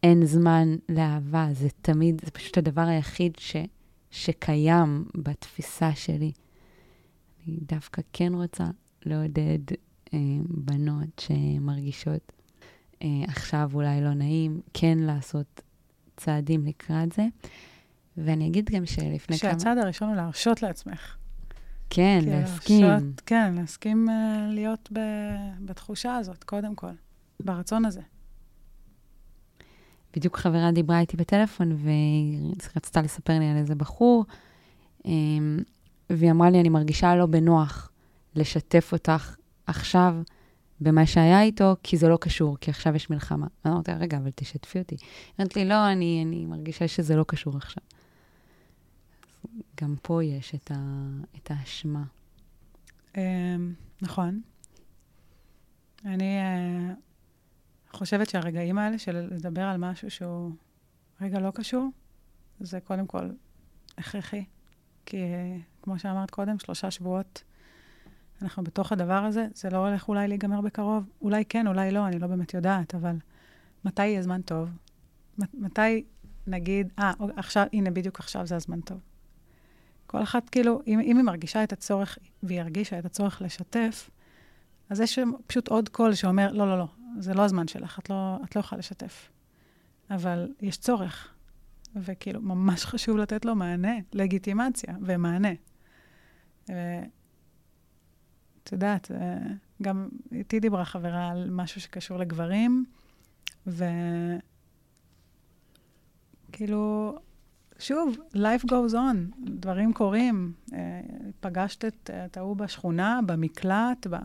אין 0.02 0.26
זמן 0.26 0.76
לאהבה. 0.88 1.48
זה 1.52 1.68
תמיד, 1.82 2.22
זה 2.24 2.30
פשוט 2.30 2.58
הדבר 2.58 2.82
היחיד 2.82 3.32
ש, 3.38 3.56
שקיים 4.10 5.04
בתפיסה 5.14 5.94
שלי. 5.94 6.32
אני 7.46 7.56
דווקא 7.62 8.02
כן 8.12 8.34
רוצה 8.34 8.64
לעודד 9.06 9.58
אה, 10.14 10.18
בנות 10.48 11.20
שמרגישות 11.20 12.32
אה, 13.02 13.08
עכשיו 13.28 13.70
אולי 13.74 14.00
לא 14.00 14.14
נעים, 14.14 14.60
כן 14.74 14.98
לעשות 14.98 15.60
צעדים 16.16 16.64
לקראת 16.66 17.12
זה. 17.12 17.26
ואני 18.16 18.48
אגיד 18.48 18.70
גם 18.70 18.86
שלפני 18.86 19.38
כמה... 19.38 19.50
שהצעד 19.50 19.78
הראשון 19.78 20.08
הוא 20.08 20.16
להרשות 20.16 20.62
לעצמך. 20.62 21.16
כן, 21.90 22.20
להסכים. 22.26 22.84
להרשות, 22.84 23.20
כן, 23.26 23.54
להסכים 23.54 24.08
uh, 24.08 24.12
להיות 24.54 24.88
ב, 24.92 24.98
בתחושה 25.60 26.16
הזאת, 26.16 26.44
קודם 26.44 26.74
כל, 26.74 26.92
ברצון 27.40 27.84
הזה. 27.84 28.00
בדיוק 30.16 30.36
חברה 30.36 30.72
דיברה 30.72 31.00
איתי 31.00 31.16
בטלפון, 31.16 31.72
והיא 31.72 32.54
רצתה 32.76 33.02
לספר 33.02 33.38
לי 33.38 33.50
על 33.50 33.56
איזה 33.56 33.74
בחור, 33.74 34.24
um, 35.02 35.06
והיא 36.10 36.30
אמרה 36.30 36.50
לי, 36.50 36.60
אני 36.60 36.68
מרגישה 36.68 37.16
לא 37.16 37.26
בנוח 37.26 37.90
לשתף 38.36 38.92
אותך 38.92 39.36
עכשיו 39.66 40.14
במה 40.80 41.06
שהיה 41.06 41.42
איתו, 41.42 41.76
כי 41.82 41.96
זה 41.96 42.08
לא 42.08 42.16
קשור, 42.20 42.56
כי 42.60 42.70
עכשיו 42.70 42.96
יש 42.96 43.10
מלחמה. 43.10 43.46
אמרתי 43.66 43.90
לה, 43.90 43.96
רגע, 43.96 44.16
אבל 44.16 44.30
תשתפי 44.34 44.78
אותי. 44.78 44.94
היא 44.94 45.04
אמרת 45.40 45.56
לי, 45.56 45.64
לא, 45.64 45.92
אני, 45.92 46.24
אני 46.26 46.46
מרגישה 46.46 46.88
שזה 46.88 47.16
לא 47.16 47.24
קשור 47.28 47.56
עכשיו. 47.56 47.82
גם 49.80 49.94
פה 50.02 50.24
יש 50.24 50.54
את, 50.54 50.70
ה, 50.70 51.08
את 51.36 51.50
האשמה. 51.50 52.04
Um, 53.12 53.18
נכון. 54.02 54.40
אני 56.04 56.38
uh, 56.40 57.96
חושבת 57.96 58.30
שהרגעים 58.30 58.78
האלה 58.78 58.98
של 58.98 59.28
לדבר 59.30 59.62
על 59.62 59.76
משהו 59.76 60.10
שהוא 60.10 60.52
רגע 61.20 61.40
לא 61.40 61.50
קשור, 61.50 61.88
זה 62.60 62.80
קודם 62.80 63.06
כל 63.06 63.30
הכרחי. 63.98 64.44
כי 65.06 65.16
uh, 65.16 65.82
כמו 65.82 65.98
שאמרת 65.98 66.30
קודם, 66.30 66.58
שלושה 66.58 66.90
שבועות 66.90 67.44
אנחנו 68.42 68.64
בתוך 68.64 68.92
הדבר 68.92 69.24
הזה, 69.24 69.46
זה 69.54 69.70
לא 69.70 69.88
הולך 69.88 70.08
אולי 70.08 70.28
להיגמר 70.28 70.60
בקרוב. 70.60 71.04
אולי 71.22 71.44
כן, 71.44 71.66
אולי 71.66 71.90
לא, 71.90 72.06
אני 72.06 72.18
לא 72.18 72.26
באמת 72.26 72.54
יודעת, 72.54 72.94
אבל 72.94 73.16
מתי 73.84 74.06
יהיה 74.06 74.22
זמן 74.22 74.42
טוב? 74.42 74.70
מתי 75.38 76.04
נגיד, 76.46 76.92
אה, 76.98 77.12
עכשיו, 77.36 77.66
הנה, 77.72 77.90
בדיוק 77.90 78.20
עכשיו 78.20 78.46
זה 78.46 78.56
הזמן 78.56 78.80
טוב. 78.80 78.98
כל 80.14 80.22
אחת, 80.22 80.48
כאילו, 80.48 80.80
אם, 80.86 81.00
אם 81.00 81.16
היא 81.16 81.24
מרגישה 81.24 81.64
את 81.64 81.72
הצורך, 81.72 82.18
והיא 82.42 82.60
הרגישה 82.60 82.98
את 82.98 83.04
הצורך 83.04 83.42
לשתף, 83.42 84.10
אז 84.90 85.00
יש 85.00 85.18
פשוט 85.46 85.68
עוד 85.68 85.88
קול 85.88 86.14
שאומר, 86.14 86.52
לא, 86.52 86.68
לא, 86.68 86.78
לא, 86.78 86.86
זה 87.18 87.34
לא 87.34 87.42
הזמן 87.42 87.68
שלך, 87.68 87.98
את 87.98 88.10
לא, 88.10 88.38
את 88.44 88.56
לא 88.56 88.60
יכולה 88.60 88.78
לשתף. 88.78 89.30
אבל 90.10 90.52
יש 90.60 90.76
צורך, 90.76 91.34
וכאילו, 91.96 92.40
ממש 92.40 92.84
חשוב 92.90 93.16
לתת 93.16 93.44
לו 93.44 93.54
מענה, 93.54 93.94
לגיטימציה 94.12 94.94
ומענה. 95.02 95.52
את 96.64 96.72
יודעת, 98.72 99.10
אה, 99.10 99.38
גם 99.82 100.08
איתי 100.32 100.60
דיברה 100.60 100.84
חברה 100.84 101.30
על 101.30 101.50
משהו 101.50 101.80
שקשור 101.80 102.18
לגברים, 102.18 102.84
וכאילו, 106.46 107.14
שוב, 107.78 108.16
life 108.34 108.64
goes 108.66 108.92
on, 108.92 109.44
דברים 109.44 109.92
קורים. 109.92 110.52
אה, 110.72 111.00
פגשת 111.40 111.84
את, 111.84 112.36
ההוא 112.36 112.56
בשכונה, 112.56 113.20
במקלט, 113.26 114.06
ב... 114.10 114.16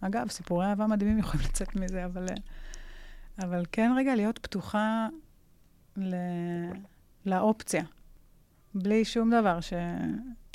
אגב, 0.00 0.28
סיפורי 0.28 0.66
אהבה 0.66 0.86
מדהימים 0.86 1.18
יכולים 1.22 1.46
לצאת 1.46 1.76
מזה, 1.76 2.04
אבל, 2.04 2.26
אה, 2.28 2.34
אבל 3.46 3.64
כן 3.72 3.92
רגע 3.96 4.14
להיות 4.14 4.38
פתוחה 4.38 5.08
ל... 5.96 6.14
לאופציה, 7.26 7.84
בלי 8.74 9.04
שום 9.04 9.30
דבר, 9.30 9.60
ש... 9.60 9.72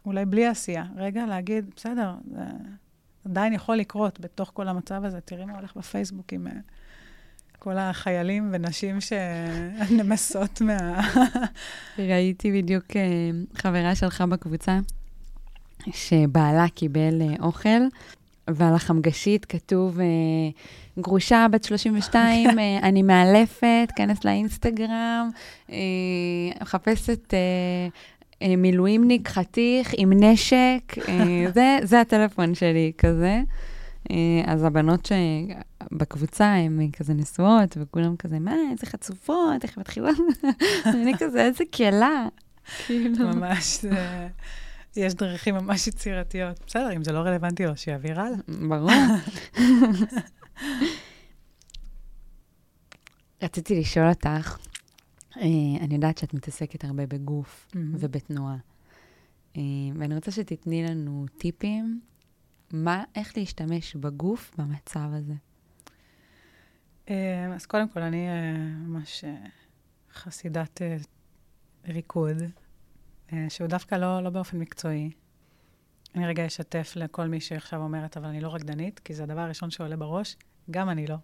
אולי 0.06 0.26
בלי 0.26 0.48
עשייה. 0.48 0.86
רגע, 0.96 1.26
להגיד, 1.26 1.72
בסדר, 1.76 2.16
זה 2.32 2.42
עדיין 3.26 3.54
יכול 3.54 3.76
לקרות 3.76 4.20
בתוך 4.20 4.52
כל 4.54 4.68
המצב 4.68 5.04
הזה. 5.04 5.22
תראי 5.22 5.46
מה 5.46 5.56
הולך 5.58 5.78
בפייסבוק 5.78 6.34
עם... 6.34 6.48
כל 7.60 7.78
החיילים 7.78 8.50
ונשים 8.52 8.98
שנמסות 9.02 10.62
מה... 10.62 11.10
ראיתי 12.10 12.52
בדיוק 12.52 12.86
אה, 12.96 13.02
חברה 13.56 13.96
שלך 13.96 14.22
בקבוצה, 14.22 14.80
שבעלה 15.92 16.66
קיבל 16.76 17.22
אה, 17.22 17.46
אוכל, 17.46 17.80
ועל 18.48 18.76
החמגשית 18.76 19.46
כתוב, 19.46 20.00
אה, 20.00 20.06
גרושה 21.00 21.46
בת 21.52 21.64
32, 21.64 22.50
אני 22.84 23.02
מאלפת, 23.02 23.90
כנס 23.96 24.26
לאינסטגרם, 24.26 25.30
מחפשת 26.62 27.34
מילואימניק 28.42 29.28
חתיך 29.28 29.94
עם 29.98 30.24
נשק, 30.24 30.96
זה, 31.54 31.78
זה 31.84 32.02
הטלפון 32.02 32.56
שלי, 32.56 32.92
כזה. 32.98 33.42
אז 34.46 34.64
הבנות 34.64 35.06
שבקבוצה 35.06 36.54
הן 36.54 36.92
כזה 36.92 37.14
נשואות, 37.14 37.78
וכולם 37.82 38.16
כזה, 38.18 38.40
מה, 38.40 38.56
איזה 38.72 38.86
חצופות, 38.86 39.64
איך 39.64 39.78
מתחילות? 39.78 40.18
אני 40.94 41.14
כזה, 41.20 41.46
איזה 41.46 41.64
כלה. 41.76 42.28
כאילו. 42.86 43.28
ממש, 43.28 43.86
יש 44.96 45.14
דרכים 45.14 45.56
ממש 45.56 45.88
יצירתיות. 45.88 46.60
בסדר, 46.68 46.96
אם 46.96 47.04
זה 47.04 47.12
לא 47.12 47.20
רלוונטי 47.20 47.66
לו, 47.66 47.78
שיעביר 47.78 48.22
הלאה. 48.22 48.38
ברור. 48.70 48.92
רציתי 53.42 53.80
לשאול 53.80 54.10
אותך, 54.10 54.58
אה, 55.38 55.44
אני 55.82 55.96
יודעת 55.96 56.18
שאת 56.18 56.34
מתעסקת 56.34 56.84
הרבה 56.84 57.06
בגוף 57.06 57.68
ובתנועה, 57.76 58.58
אה, 59.58 59.62
ואני 59.96 60.16
רוצה 60.16 60.32
שתתני 60.32 60.84
לנו 60.84 61.26
טיפים 61.38 62.00
מה, 62.74 63.04
איך 63.16 63.38
להשתמש 63.38 63.96
בגוף 63.96 64.52
במצב 64.58 65.10
הזה? 65.14 65.34
אה, 67.10 67.56
אז 67.56 67.66
קודם 67.66 67.90
כל, 67.90 68.02
אני 68.02 68.28
אה, 68.28 68.58
ממש 68.58 69.24
אה, 69.24 69.36
חסידת 70.14 70.82
ריקוד, 71.88 72.38
שהוא 73.50 73.68
דווקא 73.68 73.96
לא, 73.96 74.24
לא 74.24 74.30
באופן 74.30 74.60
מקצועי. 74.60 75.12
אני 76.16 76.28
רגע 76.28 76.46
אשתף 76.46 76.94
לכל 76.96 77.28
מי 77.28 77.42
שעכשיו 77.42 77.82
אומרת, 77.82 78.18
אבל 78.18 78.26
אני 78.26 78.42
לא 78.42 78.56
רקדנית, 78.56 79.00
כי 79.00 79.14
זה 79.14 79.24
הדבר 79.24 79.42
הראשון 79.42 79.72
שעולה 79.72 79.98
בראש, 79.98 80.38
גם 80.72 80.90
אני 80.90 81.08
לא. 81.08 81.16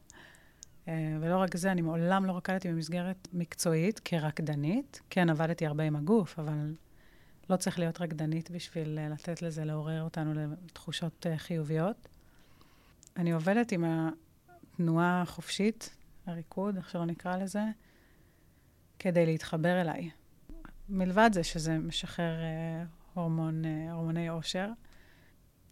ולא 1.21 1.37
רק 1.37 1.57
זה, 1.57 1.71
אני 1.71 1.81
מעולם 1.81 2.25
לא 2.25 2.31
רקדתי 2.31 2.67
במסגרת 2.67 3.27
מקצועית 3.33 3.99
כרקדנית. 3.99 5.01
כן, 5.09 5.29
עבדתי 5.29 5.65
הרבה 5.65 5.83
עם 5.83 5.95
הגוף, 5.95 6.39
אבל 6.39 6.73
לא 7.49 7.55
צריך 7.55 7.79
להיות 7.79 8.01
רקדנית 8.01 8.51
בשביל 8.51 8.99
uh, 8.99 9.13
לתת 9.13 9.41
לזה, 9.41 9.65
לעורר 9.65 10.03
אותנו 10.03 10.33
לתחושות 10.65 11.25
uh, 11.25 11.37
חיוביות. 11.37 12.07
אני 13.17 13.31
עובדת 13.31 13.71
עם 13.71 13.85
התנועה 13.85 15.21
החופשית, 15.21 15.95
הריקוד, 16.25 16.77
איך 16.77 16.89
שלא 16.89 17.05
נקרא 17.05 17.37
לזה, 17.37 17.63
כדי 18.99 19.25
להתחבר 19.25 19.81
אליי. 19.81 20.09
מלבד 20.89 21.29
זה 21.33 21.43
שזה 21.43 21.77
משחרר 21.77 22.35
uh, 22.35 22.87
הורמון, 23.13 23.65
הורמוני 23.91 24.27
עושר, 24.27 24.69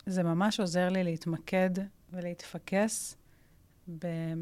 זה 0.05 0.23
ממש 0.23 0.59
עוזר 0.59 0.89
לי 0.89 1.03
להתמקד 1.03 1.69
ולהתפקס 2.12 3.17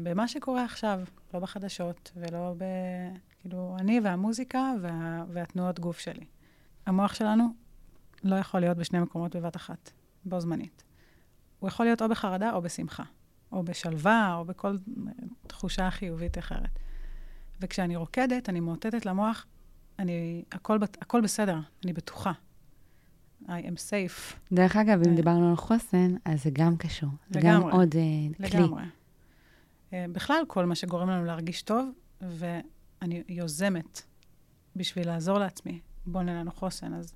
במה 0.02 0.28
שקורה 0.28 0.64
עכשיו, 0.64 1.00
לא 1.34 1.40
בחדשות 1.40 2.12
ולא 2.16 2.54
ב... 2.58 2.64
כאילו, 3.40 3.76
אני 3.78 4.00
והמוזיקה 4.04 4.72
וה, 4.80 5.24
והתנועות 5.28 5.80
גוף 5.80 5.98
שלי. 5.98 6.24
המוח 6.86 7.14
שלנו 7.14 7.48
לא 8.24 8.36
יכול 8.36 8.60
להיות 8.60 8.76
בשני 8.76 9.00
מקומות 9.00 9.36
בבת 9.36 9.56
אחת, 9.56 9.90
בו 10.24 10.40
זמנית. 10.40 10.84
הוא 11.58 11.68
יכול 11.68 11.86
להיות 11.86 12.02
או 12.02 12.08
בחרדה 12.08 12.52
או 12.52 12.62
בשמחה, 12.62 13.02
או 13.52 13.62
בשלווה, 13.62 14.34
או 14.34 14.44
בכל 14.44 14.76
תחושה 15.46 15.90
חיובית 15.90 16.38
אחרת. 16.38 16.78
וכשאני 17.60 17.96
רוקדת, 17.96 18.48
אני 18.48 18.60
מאותתת 18.60 19.06
למוח, 19.06 19.46
אני, 19.98 20.44
הכל, 20.52 20.78
הכל 21.00 21.20
בסדר, 21.20 21.58
אני 21.84 21.92
בטוחה. 21.92 22.32
I 23.46 23.50
am 23.50 23.76
safe. 23.90 24.34
דרך 24.52 24.76
אגב, 24.76 25.02
אם 25.06 25.10
אה. 25.10 25.16
דיברנו 25.16 25.50
על 25.50 25.56
חוסן, 25.56 26.14
אז 26.24 26.42
זה 26.42 26.50
גם 26.52 26.76
קשור. 26.76 27.10
זה 27.30 27.40
גם 27.42 27.62
עוד 27.62 27.94
uh, 27.94 28.36
כלי. 28.36 28.60
לגמרי. 28.60 28.82
בכלל, 29.92 30.42
כל 30.46 30.66
מה 30.66 30.74
שגורם 30.74 31.10
לנו 31.10 31.24
להרגיש 31.24 31.62
טוב, 31.62 31.90
ואני 32.20 33.22
יוזמת 33.28 34.02
בשביל 34.76 35.06
לעזור 35.06 35.38
לעצמי, 35.38 35.80
בונה 36.06 36.40
לנו 36.40 36.52
חוסן. 36.52 36.94
אז, 36.94 37.14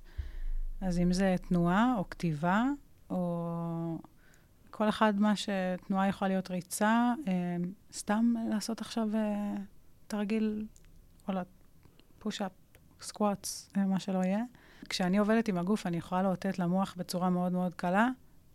אז 0.81 0.99
אם 0.99 1.13
זה 1.13 1.35
תנועה 1.47 1.93
או 1.97 2.09
כתיבה, 2.09 2.63
או 3.09 3.97
כל 4.71 4.89
אחד 4.89 5.19
מה 5.19 5.33
שתנועה 5.35 6.07
יכולה 6.07 6.29
להיות 6.29 6.51
ריצה, 6.51 7.13
uh, 7.25 7.29
סתם 7.93 8.33
לעשות 8.49 8.81
עכשיו 8.81 9.07
uh, 9.13 9.59
תרגיל, 10.07 10.65
וואלה, 11.27 11.43
פוש-אפ, 12.19 12.51
סקוואטס, 13.01 13.71
מה 13.75 13.99
שלא 13.99 14.23
יהיה. 14.23 14.43
כשאני 14.89 15.17
עובדת 15.17 15.47
עם 15.47 15.57
הגוף, 15.57 15.87
אני 15.87 15.97
יכולה 15.97 16.23
לאותת 16.23 16.59
למוח 16.59 16.95
בצורה 16.97 17.29
מאוד 17.29 17.51
מאוד 17.51 17.75
קלה, 17.75 18.09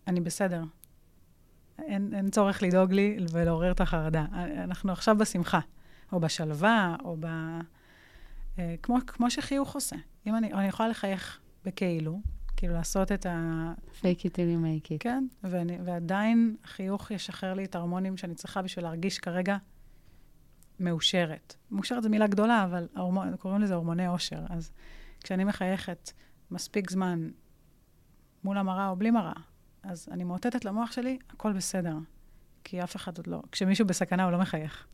אני 0.07 0.21
בסדר. 0.21 0.65
אין, 1.79 2.15
אין 2.15 2.31
צורך 2.31 2.63
לדאוג 2.63 2.93
לי 2.93 3.17
ולעורר 3.33 3.73
את 3.73 3.81
החרדה. 3.81 4.25
אנחנו 4.65 4.93
עכשיו 4.93 5.19
בשמחה, 5.19 5.61
או 6.13 6.21
בשלווה, 6.21 6.97
או 7.05 7.17
ב... 7.21 7.27
אה, 8.59 8.75
כמו, 8.83 8.97
כמו 9.07 9.31
שחיוך 9.31 9.75
עושה. 9.75 9.97
אם 10.27 10.37
אני, 10.37 10.53
אני 10.53 10.69
יכולה 10.69 10.89
לחייך 10.89 11.41
בכאילו, 11.65 12.21
כאילו 12.57 12.75
לעשות 12.75 13.13
את 13.13 13.27
ה... 13.27 13.73
fake 14.01 14.21
it 14.21 14.31
till 14.31 14.49
you 14.55 14.65
make 14.65 14.87
it. 14.87 14.99
כן, 15.01 15.27
ואני, 15.45 15.79
ועדיין 15.85 16.57
החיוך 16.65 17.11
ישחרר 17.11 17.55
לי 17.55 17.65
את 17.65 17.75
ההורמונים 17.75 18.17
שאני 18.17 18.35
צריכה 18.35 18.63
בשביל 18.63 18.85
להרגיש 18.85 19.19
כרגע 19.19 19.57
מאושרת. 20.81 21.55
מאושרת 21.71 22.03
זו 22.03 22.09
מילה 22.09 22.27
גדולה, 22.27 22.65
אבל 22.65 22.89
ההורמון, 22.95 23.37
קוראים 23.37 23.61
לזה 23.61 23.75
הורמוני 23.75 24.09
אושר. 24.09 24.41
אז 24.51 24.73
כשאני 25.21 25.45
מחייכת 25.45 26.13
מספיק 26.51 26.91
זמן 26.91 27.29
מול 28.45 28.59
המראה 28.59 28.89
או 28.89 28.97
בלי 28.97 29.11
מראה, 29.11 29.33
אז 29.83 30.09
אני 30.11 30.25
מאותתת 30.25 30.65
למוח 30.65 30.93
שלי, 30.93 31.19
הכל 31.31 31.53
בסדר. 31.53 31.97
כי 32.65 32.83
אף 32.83 32.97
אחד 32.97 33.19
עוד 33.19 33.27
לא... 33.27 33.43
כשמישהו 33.53 33.87
בסכנה, 33.87 34.25
הוא 34.25 34.33
לא 34.33 34.39
מחייך. 34.39 34.87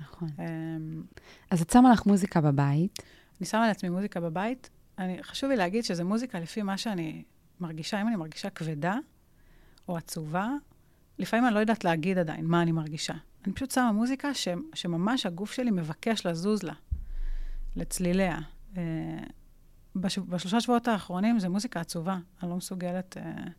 נכון. 0.00 0.28
Um, 0.36 1.20
אז 1.50 1.62
את 1.62 1.70
שמה 1.70 1.92
לך 1.92 2.06
מוזיקה 2.06 2.40
בבית? 2.40 3.02
אני 3.40 3.46
שמה 3.46 3.68
לעצמי 3.68 3.88
מוזיקה 3.90 4.20
בבית. 4.20 4.70
אני, 4.98 5.22
חשוב 5.22 5.50
לי 5.50 5.56
להגיד 5.56 5.84
שזה 5.84 6.04
מוזיקה 6.04 6.40
לפי 6.40 6.62
מה 6.62 6.78
שאני 6.78 7.22
מרגישה. 7.60 8.00
אם 8.00 8.08
אני 8.08 8.16
מרגישה 8.16 8.50
כבדה 8.50 8.96
או 9.88 9.96
עצובה, 9.96 10.48
לפעמים 11.18 11.46
אני 11.46 11.54
לא 11.54 11.60
יודעת 11.60 11.84
להגיד 11.84 12.18
עדיין 12.18 12.46
מה 12.46 12.62
אני 12.62 12.72
מרגישה. 12.72 13.14
אני 13.44 13.52
פשוט 13.52 13.70
שמה 13.70 13.92
מוזיקה 13.92 14.34
ש, 14.34 14.48
שממש 14.74 15.26
הגוף 15.26 15.52
שלי 15.52 15.70
מבקש 15.70 16.26
לזוז 16.26 16.62
לה, 16.62 16.74
לצליליה. 17.76 18.38
Uh, 18.74 18.78
בש... 19.96 20.18
בשלושה 20.18 20.60
שבועות 20.60 20.88
האחרונים 20.88 21.38
זה 21.38 21.48
מוזיקה 21.48 21.80
עצובה. 21.80 22.18
אני 22.42 22.50
לא 22.50 22.56
מסוגלת 22.56 23.16
uh, 23.16 23.50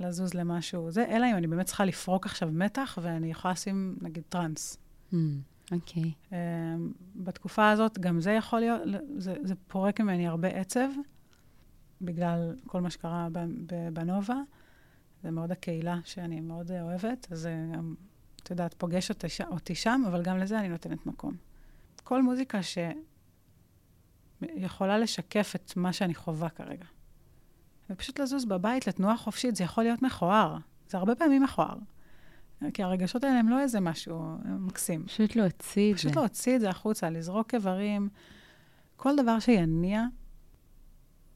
לזוז 0.00 0.34
למשהו 0.34 0.90
זה, 0.90 1.04
אלא 1.08 1.26
אם 1.30 1.36
אני 1.36 1.46
באמת 1.46 1.66
צריכה 1.66 1.84
לפרוק 1.84 2.26
עכשיו 2.26 2.48
מתח, 2.52 2.98
ואני 3.02 3.30
יכולה 3.30 3.52
לשים, 3.52 3.96
נגיד, 4.00 4.22
טראנס. 4.28 4.76
Mm, 5.12 5.16
אוקיי. 5.72 6.02
Okay. 6.02 6.30
uh, 6.30 6.34
בתקופה 7.16 7.70
הזאת, 7.70 7.98
גם 7.98 8.20
זה 8.20 8.32
יכול 8.32 8.60
להיות, 8.60 8.82
זה, 9.16 9.34
זה 9.42 9.54
פורק 9.68 10.00
ממני 10.00 10.28
הרבה 10.28 10.48
עצב, 10.48 10.88
בגלל 12.00 12.56
כל 12.66 12.80
מה 12.80 12.90
שקרה 12.90 13.28
בנובה. 13.92 14.36
זה 15.22 15.30
מאוד 15.30 15.52
הקהילה 15.52 15.98
שאני 16.04 16.40
מאוד 16.40 16.70
אוהבת, 16.72 17.32
אז 17.32 17.38
זה 17.38 17.54
גם, 17.74 17.94
את 18.42 18.50
יודעת, 18.50 18.74
פוגש 18.74 19.10
אותי, 19.10 19.26
אותי 19.50 19.74
שם, 19.74 20.02
אבל 20.06 20.22
גם 20.22 20.38
לזה 20.38 20.58
אני 20.58 20.68
נותנת 20.68 21.06
מקום. 21.06 21.36
כל 22.04 22.22
מוזיקה 22.22 22.62
ש... 22.62 22.78
יכולה 24.42 24.98
לשקף 24.98 25.52
את 25.54 25.76
מה 25.76 25.92
שאני 25.92 26.14
חווה 26.14 26.48
כרגע. 26.48 26.84
ופשוט 27.90 28.20
לזוז 28.20 28.44
בבית 28.44 28.86
לתנועה 28.86 29.16
חופשית, 29.16 29.56
זה 29.56 29.64
יכול 29.64 29.84
להיות 29.84 30.02
מכוער. 30.02 30.56
זה 30.88 30.98
הרבה 30.98 31.14
פעמים 31.14 31.42
מכוער. 31.42 31.76
כי 32.74 32.82
הרגשות 32.82 33.24
האלה 33.24 33.38
הם 33.38 33.48
לא 33.48 33.60
איזה 33.60 33.80
משהו 33.80 34.36
מקסים. 34.44 35.04
פשוט 35.06 35.36
להוציא 35.36 35.92
את 35.92 35.98
זה. 35.98 36.02
פשוט 36.02 36.16
להוציא 36.16 36.56
את 36.56 36.60
זה 36.60 36.68
החוצה, 36.68 37.10
לזרוק 37.10 37.54
איברים. 37.54 38.08
כל 38.96 39.16
דבר 39.16 39.38
שיניע 39.38 40.04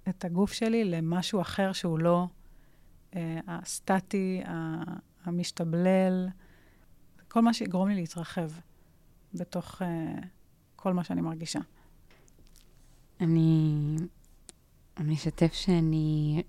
את 0.08 0.24
הגוף 0.24 0.52
שלי 0.52 0.84
למשהו 0.84 1.40
אחר 1.40 1.72
שהוא 1.72 1.98
לא 1.98 2.26
אה, 3.16 3.40
הסטטי, 3.46 4.42
המשתבלל, 5.24 6.28
כל 7.28 7.40
מה 7.40 7.54
שיגרום 7.54 7.88
לי 7.88 7.94
להתרחב 7.94 8.50
בתוך 9.34 9.82
אה, 9.82 10.14
כל 10.76 10.92
מה 10.92 11.04
שאני 11.04 11.20
מרגישה. 11.20 11.60
אני, 13.20 13.96
אני 14.96 15.14
אשתף 15.14 15.52
שאני 15.52 16.42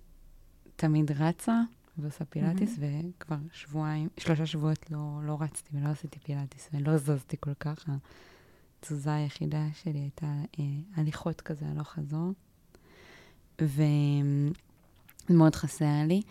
תמיד 0.75 1.11
רצה 1.11 1.61
ועושה 1.97 2.25
פילאטיס, 2.25 2.75
mm-hmm. 2.75 3.05
וכבר 3.17 3.35
שבועיים, 3.51 4.09
שלושה 4.17 4.45
שבועות 4.45 4.91
לא, 4.91 5.19
לא 5.23 5.37
רצתי 5.39 5.77
ולא 5.77 5.89
עשיתי 5.89 6.19
פילאטיס, 6.19 6.69
ולא 6.73 6.97
זזתי 6.97 7.37
כל 7.39 7.53
כך. 7.59 7.89
התזוזה 8.79 9.13
היחידה 9.13 9.67
שלי 9.73 9.99
הייתה 9.99 10.33
אה, 10.59 10.63
הליכות 10.95 11.41
כזה 11.41 11.65
הלוך 11.67 11.89
חזור, 11.89 12.31
ומאוד 15.29 15.55
חסר 15.55 16.03
לי. 16.07 16.21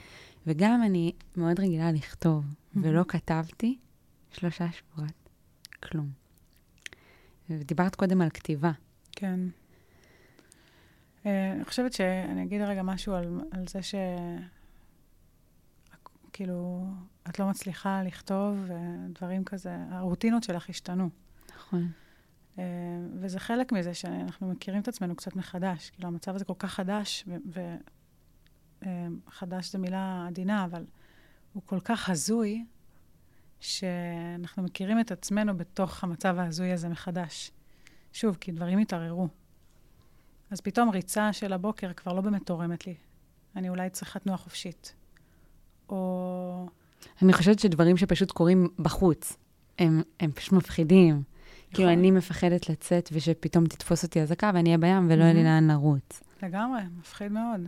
וגם 0.46 0.82
אני 0.82 1.12
מאוד 1.36 1.60
רגילה 1.60 1.92
לכתוב, 1.92 2.44
mm-hmm. 2.44 2.78
ולא 2.82 3.04
כתבתי 3.08 3.78
שלושה 4.32 4.66
שבועות, 4.72 5.28
כלום. 5.82 6.10
ודיברת 7.50 7.94
קודם 7.94 8.20
על 8.20 8.30
כתיבה. 8.30 8.72
כן. 9.12 9.40
Uh, 11.22 11.26
אני 11.56 11.64
חושבת 11.64 11.92
שאני 11.92 12.42
אגיד 12.42 12.60
רגע 12.60 12.82
משהו 12.82 13.14
על, 13.14 13.40
על 13.50 13.68
זה 13.68 13.82
ש... 13.82 13.94
כאילו, 16.34 16.86
את 17.28 17.38
לא 17.38 17.46
מצליחה 17.46 18.02
לכתוב, 18.02 18.58
ודברים 18.66 19.44
כזה, 19.44 19.76
הרוטינות 19.90 20.42
שלך 20.42 20.70
השתנו. 20.70 21.10
נכון. 21.56 21.90
Uh, 22.56 22.58
וזה 23.20 23.40
חלק 23.40 23.72
מזה 23.72 23.94
שאנחנו 23.94 24.50
מכירים 24.50 24.82
את 24.82 24.88
עצמנו 24.88 25.16
קצת 25.16 25.36
מחדש. 25.36 25.90
כאילו, 25.90 26.08
המצב 26.08 26.34
הזה 26.34 26.44
כל 26.44 26.54
כך 26.58 26.72
חדש, 26.72 27.24
וחדש 28.82 29.64
אה, 29.66 29.70
זו 29.72 29.78
מילה 29.78 30.24
עדינה, 30.28 30.64
אבל 30.64 30.84
הוא 31.52 31.62
כל 31.66 31.80
כך 31.80 32.10
הזוי, 32.10 32.64
שאנחנו 33.60 34.62
מכירים 34.62 35.00
את 35.00 35.10
עצמנו 35.10 35.56
בתוך 35.56 36.04
המצב 36.04 36.38
ההזוי 36.38 36.72
הזה 36.72 36.88
מחדש. 36.88 37.50
שוב, 38.12 38.36
כי 38.40 38.52
דברים 38.52 38.78
התערערו. 38.78 39.28
אז 40.50 40.60
פתאום 40.60 40.90
ריצה 40.90 41.32
של 41.32 41.52
הבוקר 41.52 41.92
כבר 41.92 42.12
לא 42.12 42.20
באמת 42.20 42.46
תורמת 42.46 42.86
לי. 42.86 42.94
אני 43.56 43.68
אולי 43.68 43.90
צריכה 43.90 44.18
תנועה 44.18 44.38
חופשית. 44.38 44.94
או... 45.88 46.68
אני 47.22 47.32
חושבת 47.32 47.58
שדברים 47.58 47.96
שפשוט 47.96 48.30
קורים 48.30 48.68
בחוץ, 48.78 49.36
הם, 49.78 50.02
הם 50.20 50.32
פשוט 50.32 50.52
מפחידים. 50.52 51.22
כאילו, 51.74 51.92
אני 51.92 52.10
מפחדת 52.10 52.68
לצאת 52.68 53.08
ושפתאום 53.12 53.66
תתפוס 53.66 54.04
אותי 54.04 54.22
אזעקה 54.22 54.50
ואני 54.54 54.68
אהיה 54.68 54.78
בים 54.78 55.10
ולא 55.10 55.22
יהיה 55.22 55.32
לי 55.32 55.44
לאן 55.44 55.70
לרוץ. 55.70 56.22
לגמרי, 56.42 56.80
מפחיד 56.98 57.32
מאוד. 57.32 57.60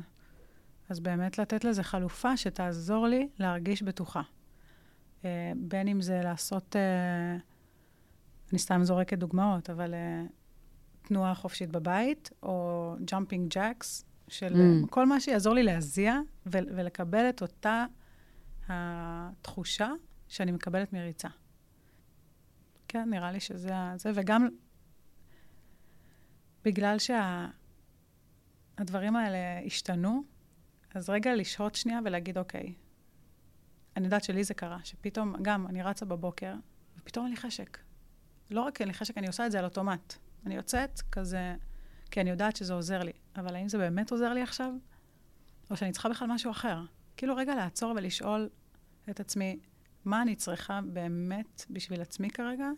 אז 0.88 1.00
באמת 1.00 1.38
לתת 1.38 1.64
לזה 1.64 1.82
חלופה 1.82 2.36
שתעזור 2.36 3.06
לי 3.06 3.28
להרגיש 3.38 3.82
בטוחה. 3.82 4.22
אה, 5.22 5.26
בין 5.56 5.88
אם 5.88 6.00
זה 6.00 6.20
לעשות, 6.24 6.76
אה, 6.76 7.40
אני 8.50 8.58
סתם 8.58 8.84
זורקת 8.84 9.18
דוגמאות, 9.18 9.70
אבל 9.70 9.94
אה, 9.94 11.08
תנועה 11.08 11.34
חופשית 11.34 11.70
בבית, 11.70 12.30
או 12.42 12.94
jumping 13.04 13.54
jacks, 13.54 14.04
של 14.28 14.54
אממ. 14.54 14.86
כל 14.90 15.06
מה 15.06 15.20
שיעזור 15.20 15.54
לי 15.54 15.62
להזיע 15.62 16.20
ו- 16.46 16.58
ולקבל 16.76 17.28
את 17.28 17.42
אותה 17.42 17.84
התחושה 18.68 19.90
שאני 20.28 20.52
מקבלת 20.52 20.92
מריצה. 20.92 21.28
כן, 22.88 23.10
נראה 23.10 23.32
לי 23.32 23.40
שזה 23.40 23.74
זה, 23.96 24.10
וגם 24.14 24.48
בגלל 26.64 26.96
שהדברים 28.78 29.12
שה, 29.12 29.18
האלה 29.18 29.38
השתנו, 29.66 30.22
אז 30.94 31.10
רגע 31.10 31.34
לשהות 31.34 31.74
שנייה 31.74 32.00
ולהגיד, 32.04 32.38
אוקיי, 32.38 32.74
אני 33.96 34.04
יודעת 34.04 34.24
שלי 34.24 34.44
זה 34.44 34.54
קרה, 34.54 34.78
שפתאום, 34.84 35.34
גם, 35.42 35.66
אני 35.66 35.82
רצה 35.82 36.04
בבוקר, 36.04 36.54
ופתאום 36.98 37.24
אין 37.24 37.34
לי 37.34 37.40
חשק. 37.40 37.78
לא 38.50 38.60
רק 38.60 38.80
אין 38.80 38.88
לי 38.88 38.94
חשק, 38.94 39.18
אני 39.18 39.26
עושה 39.26 39.46
את 39.46 39.52
זה 39.52 39.58
על 39.58 39.64
אוטומט. 39.64 40.14
אני 40.46 40.54
יוצאת 40.54 41.00
כזה, 41.12 41.54
כי 42.10 42.20
אני 42.20 42.30
יודעת 42.30 42.56
שזה 42.56 42.74
עוזר 42.74 43.02
לי, 43.02 43.12
אבל 43.36 43.54
האם 43.54 43.68
זה 43.68 43.78
באמת 43.78 44.10
עוזר 44.10 44.32
לי 44.32 44.42
עכשיו? 44.42 44.72
או 45.70 45.76
שאני 45.76 45.92
צריכה 45.92 46.08
בכלל 46.08 46.28
משהו 46.28 46.50
אחר? 46.50 46.82
כאילו 47.16 47.36
רגע 47.36 47.54
לעצור 47.54 47.92
ולשאול 47.96 48.48
את 49.10 49.20
עצמי, 49.20 49.58
מה 50.04 50.22
אני 50.22 50.36
צריכה 50.36 50.80
באמת 50.92 51.64
בשביל 51.70 52.00
עצמי 52.00 52.30
כרגע, 52.30 52.68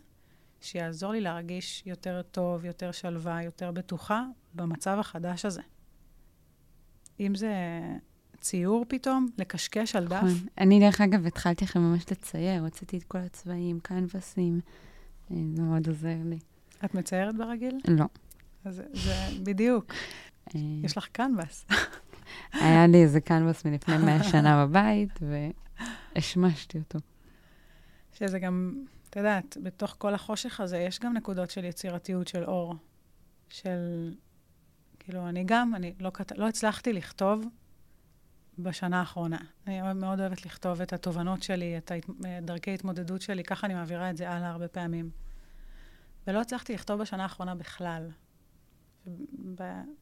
שיעזור 0.61 1.11
לי 1.11 1.21
להרגיש 1.21 1.83
יותר 1.85 2.21
טוב, 2.21 2.65
יותר 2.65 2.91
שלווה, 2.91 3.43
יותר 3.43 3.71
בטוחה 3.71 4.23
במצב 4.53 4.97
החדש 4.99 5.45
הזה. 5.45 5.61
אם 7.19 7.35
זה 7.35 7.53
ציור 8.41 8.85
פתאום, 8.87 9.27
לקשקש 9.37 9.95
על 9.95 10.07
דף. 10.07 10.13
נכון. 10.13 10.47
אני, 10.57 10.79
דרך 10.79 11.01
אגב, 11.01 11.25
התחלתי 11.25 11.65
לכם 11.65 11.79
ממש 11.79 12.05
לצייר, 12.11 12.61
הוצאתי 12.61 12.97
את 12.97 13.03
כל 13.03 13.17
הצבעים, 13.17 13.79
קנבסים, 13.79 14.59
אה, 15.31 15.35
זה 15.55 15.61
מאוד 15.61 15.87
עוזר 15.87 16.17
לי. 16.25 16.39
את 16.85 16.93
מציירת 16.93 17.35
ברגיל? 17.35 17.77
לא. 17.87 18.05
אז 18.65 18.81
זה 18.93 19.15
בדיוק. 19.43 19.93
אה, 20.55 20.59
יש 20.83 20.97
לך 20.97 21.07
קנבס. 21.11 21.65
היה 22.53 22.87
לי 22.87 23.03
איזה 23.03 23.21
קנבס 23.21 23.65
מלפני 23.65 23.97
100 23.97 24.23
שנה 24.23 24.65
בבית, 24.65 25.19
והשמשתי 26.15 26.77
אותו. 26.77 26.99
שזה 28.13 28.39
גם, 28.39 28.83
את 29.09 29.15
יודעת, 29.15 29.57
בתוך 29.63 29.95
כל 29.97 30.13
החושך 30.13 30.59
הזה, 30.59 30.77
יש 30.77 30.99
גם 30.99 31.13
נקודות 31.13 31.49
של 31.49 31.65
יצירתיות 31.65 32.27
של 32.27 32.43
אור. 32.43 32.75
של, 33.49 34.13
כאילו, 34.99 35.29
אני 35.29 35.43
גם, 35.45 35.75
אני 35.75 35.93
לא, 35.99 36.11
לא 36.37 36.47
הצלחתי 36.47 36.93
לכתוב 36.93 37.45
בשנה 38.59 38.99
האחרונה. 38.99 39.37
אני 39.67 39.93
מאוד 39.93 40.19
אוהבת 40.19 40.45
לכתוב 40.45 40.81
את 40.81 40.93
התובנות 40.93 41.43
שלי, 41.43 41.77
את 41.77 41.91
דרכי 42.41 42.73
התמודדות 42.73 43.21
שלי, 43.21 43.43
ככה 43.43 43.67
אני 43.67 43.73
מעבירה 43.73 44.09
את 44.09 44.17
זה 44.17 44.29
הלאה 44.29 44.49
הרבה 44.49 44.67
פעמים. 44.67 45.09
ולא 46.27 46.41
הצלחתי 46.41 46.73
לכתוב 46.73 47.01
בשנה 47.01 47.23
האחרונה 47.23 47.55
בכלל. 47.55 48.09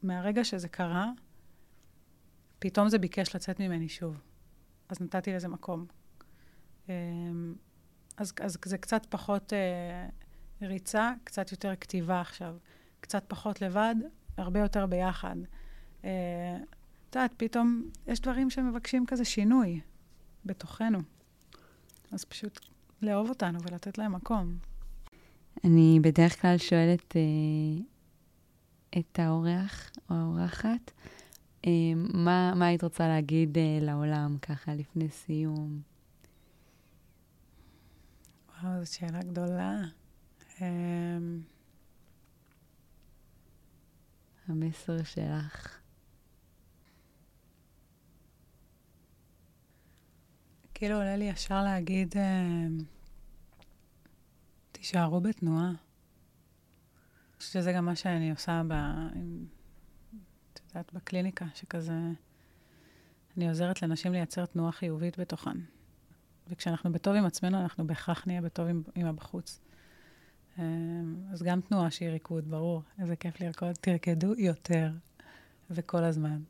מהרגע 0.04 0.44
שזה 0.44 0.68
קרה, 0.68 1.12
פתאום 2.60 2.90
זה 2.90 2.98
ביקש 2.98 3.36
לצאת 3.36 3.60
ממני 3.60 3.90
שוב. 3.90 4.22
אז 4.90 5.02
נתתי 5.02 5.34
לזה 5.34 5.48
מקום. 5.48 5.86
אמ, 6.90 7.56
אז, 8.18 8.34
אז 8.42 8.58
זה 8.66 8.78
קצת 8.78 9.06
פחות 9.10 9.54
אה, 9.54 10.08
ריצה, 10.62 11.14
קצת 11.24 11.52
יותר 11.52 11.76
כתיבה 11.76 12.22
עכשיו. 12.22 12.56
קצת 13.00 13.24
פחות 13.28 13.62
לבד, 13.62 13.96
הרבה 14.38 14.60
יותר 14.60 14.86
ביחד. 14.86 15.36
אה, 16.06 16.58
את 17.10 17.16
יודעת, 17.16 17.34
פתאום 17.38 17.90
יש 18.08 18.20
דברים 18.20 18.50
שמבקשים 18.50 19.06
כזה 19.06 19.26
שינוי 19.26 19.82
בתוכנו. 20.46 21.00
אז 22.12 22.26
פשוט 22.26 22.60
לאהוב 23.02 23.30
אותנו 23.30 23.60
ולתת 23.64 23.98
להם 23.98 24.16
מקום. 24.16 24.58
אני 25.64 26.00
בדרך 26.02 26.42
כלל 26.42 26.58
שואלת 26.58 27.16
אה, 27.16 27.22
את 29.00 29.20
האורח 29.20 29.92
או 30.10 30.16
האורחת, 30.16 30.68
אה, 30.68 30.94
מה, 32.14 32.54
מה 32.56 32.66
היית 32.66 32.84
רוצה 32.84 33.08
להגיד 33.08 33.58
אה, 33.58 33.80
לעולם 33.82 34.38
ככה 34.42 34.76
לפני 34.76 35.10
סיום? 35.10 35.82
וואו, 38.64 38.84
זו 38.84 38.94
שאלה 38.94 39.20
גדולה. 39.20 39.82
אה, 40.62 41.18
המסר 44.48 45.04
שלך. 45.04 45.80
כאילו 50.74 50.96
עולה 50.96 51.16
לי 51.16 51.26
ישר 51.26 51.64
להגיד, 51.64 52.18
אה, 52.18 52.68
תישארו 54.72 55.22
בתנועה. 55.22 55.68
אני 55.68 55.76
חושבת 57.38 57.54
שזה 57.54 57.72
גם 57.72 57.86
מה 57.86 57.96
שאני 57.96 58.32
עושה 58.32 58.62
ב... 58.68 58.74
את 60.68 60.76
יודעת, 60.76 60.94
בקליניקה, 60.94 61.46
שכזה... 61.54 61.94
אני 63.38 63.50
עוזרת 63.50 63.82
לנשים 63.82 64.14
לייצר 64.14 64.46
תנועה 64.46 64.72
חיובית 64.72 65.20
בתוכן. 65.20 65.58
וכשאנחנו 66.48 66.92
בטוב 66.92 67.16
עם 67.16 67.26
עצמנו, 67.26 67.62
אנחנו 67.62 67.88
בהכרח 67.88 68.28
נהיה 68.28 68.42
בטוב 68.42 68.68
עם, 68.68 68.84
עם 68.96 69.06
הבחוץ. 69.06 69.60
אה, 70.60 70.64
אז 71.32 71.44
גם 71.44 71.62
תנועה 71.62 71.92
שהיא 71.92 72.10
ריקוד, 72.10 72.52
ברור. 72.52 72.82
איזה 73.00 73.16
כיף 73.16 73.42
לרקוד. 73.42 73.76
תרקדו 73.82 74.34
יותר, 74.38 74.92
וכל 75.70 76.04
הזמן. 76.04 76.42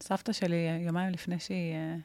סבתא 0.00 0.32
שלי, 0.32 0.80
יומיים 0.86 1.12
לפני 1.12 1.38
שהיא... 1.38 1.74
אה, 1.74 1.96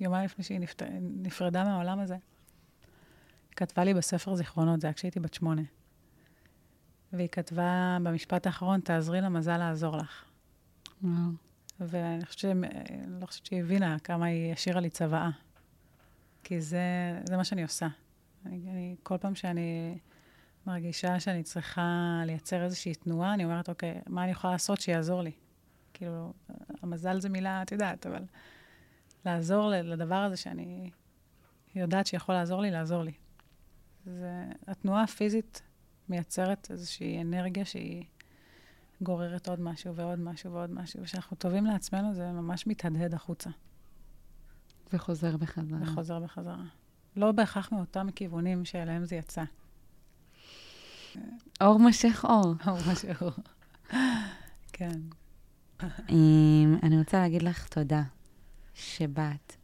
יומיים 0.00 0.24
לפני 0.24 0.44
שהיא. 0.44 0.60
נפרדה 1.00 1.64
מהעולם 1.64 1.98
הזה, 1.98 2.16
כתבה 3.56 3.84
לי 3.84 3.94
בספר 3.94 4.34
זיכרונות, 4.34 4.80
זה 4.80 4.86
היה 4.86 4.94
כשהייתי 4.94 5.20
בת 5.20 5.34
שמונה. 5.34 5.62
והיא 7.16 7.28
כתבה 7.28 7.98
במשפט 8.02 8.46
האחרון, 8.46 8.80
תעזרי 8.80 9.20
למזל 9.20 9.56
לעזור 9.56 9.96
לך. 9.96 10.24
וואו. 11.02 11.14
ואני 11.80 12.24
חושבת, 12.24 12.40
ש... 12.40 12.44
לא 13.20 13.26
חושבת 13.26 13.46
שהיא 13.46 13.60
הבינה 13.60 13.98
כמה 13.98 14.26
היא 14.26 14.52
השאירה 14.52 14.80
לי 14.80 14.90
צוואה. 14.90 15.30
כי 16.44 16.60
זה, 16.60 16.80
זה 17.24 17.36
מה 17.36 17.44
שאני 17.44 17.62
עושה. 17.62 17.88
אני, 18.46 18.56
אני, 18.56 18.96
כל 19.02 19.18
פעם 19.18 19.34
שאני 19.34 19.98
מרגישה 20.66 21.20
שאני 21.20 21.42
צריכה 21.42 22.20
לייצר 22.26 22.64
איזושהי 22.64 22.94
תנועה, 22.94 23.34
אני 23.34 23.44
אומרת, 23.44 23.68
אוקיי, 23.68 24.00
מה 24.06 24.24
אני 24.24 24.30
יכולה 24.30 24.52
לעשות 24.52 24.80
שיעזור 24.80 25.22
לי? 25.22 25.32
כאילו, 25.94 26.32
המזל 26.82 27.20
זה 27.20 27.28
מילה, 27.28 27.62
את 27.62 27.72
יודעת, 27.72 28.06
אבל 28.06 28.22
לעזור 29.24 29.70
לדבר 29.70 30.14
הזה 30.14 30.36
שאני 30.36 30.90
יודעת 31.74 32.06
שיכול 32.06 32.34
לעזור 32.34 32.60
לי, 32.60 32.70
לעזור 32.70 33.02
לי. 33.02 33.12
זה, 34.06 34.44
התנועה 34.66 35.02
הפיזית 35.02 35.62
מייצרת 36.08 36.70
איזושהי 36.70 37.20
אנרגיה 37.20 37.64
שהיא 37.64 38.04
גוררת 39.02 39.48
עוד 39.48 39.60
משהו 39.60 39.94
ועוד 39.94 40.18
משהו 40.18 40.52
ועוד 40.52 40.70
משהו. 40.70 41.02
וכשאנחנו 41.02 41.36
טובים 41.36 41.66
לעצמנו, 41.66 42.14
זה 42.14 42.32
ממש 42.32 42.66
מתהדהד 42.66 43.14
החוצה. 43.14 43.50
וחוזר 44.92 45.36
בחזרה. 45.36 45.78
וחוזר 45.82 46.20
בחזרה. 46.20 46.64
לא 47.16 47.32
בהכרח 47.32 47.72
מאותם 47.72 48.06
כיוונים 48.14 48.64
שאליהם 48.64 49.04
זה 49.04 49.16
יצא. 49.16 49.44
אור 51.60 51.78
משך 51.78 52.24
אור. 52.28 52.54
אור 52.66 52.78
משך 52.92 53.22
אור. 53.22 53.32
כן. 54.72 55.00
אני 56.82 56.98
רוצה 56.98 57.18
להגיד 57.18 57.42
לך 57.42 57.68
תודה 57.68 58.02
שבאת 58.74 59.56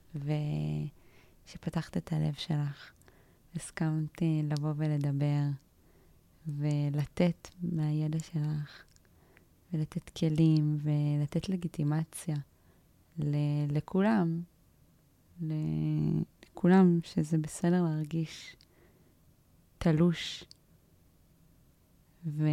ושפתחת 1.46 1.96
את 1.96 2.12
הלב 2.12 2.34
שלך. 2.34 2.90
הסכמת 3.56 4.22
לבוא 4.22 4.72
ולדבר 4.76 5.42
ולתת 6.56 7.48
מהידע 7.62 8.18
שלך, 8.18 8.84
ולתת 9.72 10.10
כלים 10.10 10.78
ולתת 10.82 11.48
לגיטימציה 11.48 12.36
לכולם, 13.68 14.42
לכולם 15.40 16.98
שזה 17.02 17.38
בסדר 17.38 17.82
להרגיש 17.82 18.56
תלוש 19.78 20.44
ו- 22.26 22.44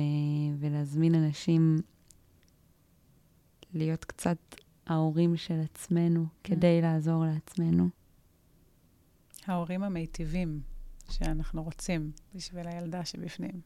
ולהזמין 0.59 1.15
אנשים 1.15 1.75
להיות 3.73 4.05
קצת 4.05 4.37
ההורים 4.85 5.37
של 5.37 5.59
עצמנו 5.59 6.25
כדי 6.43 6.81
לעזור 6.81 7.25
לעצמנו. 7.25 7.89
ההורים 9.45 9.83
המיטיבים 9.83 10.61
שאנחנו 11.09 11.63
רוצים 11.63 12.11
בשביל 12.35 12.67
הילדה 12.67 13.05
שבפנים, 13.05 13.61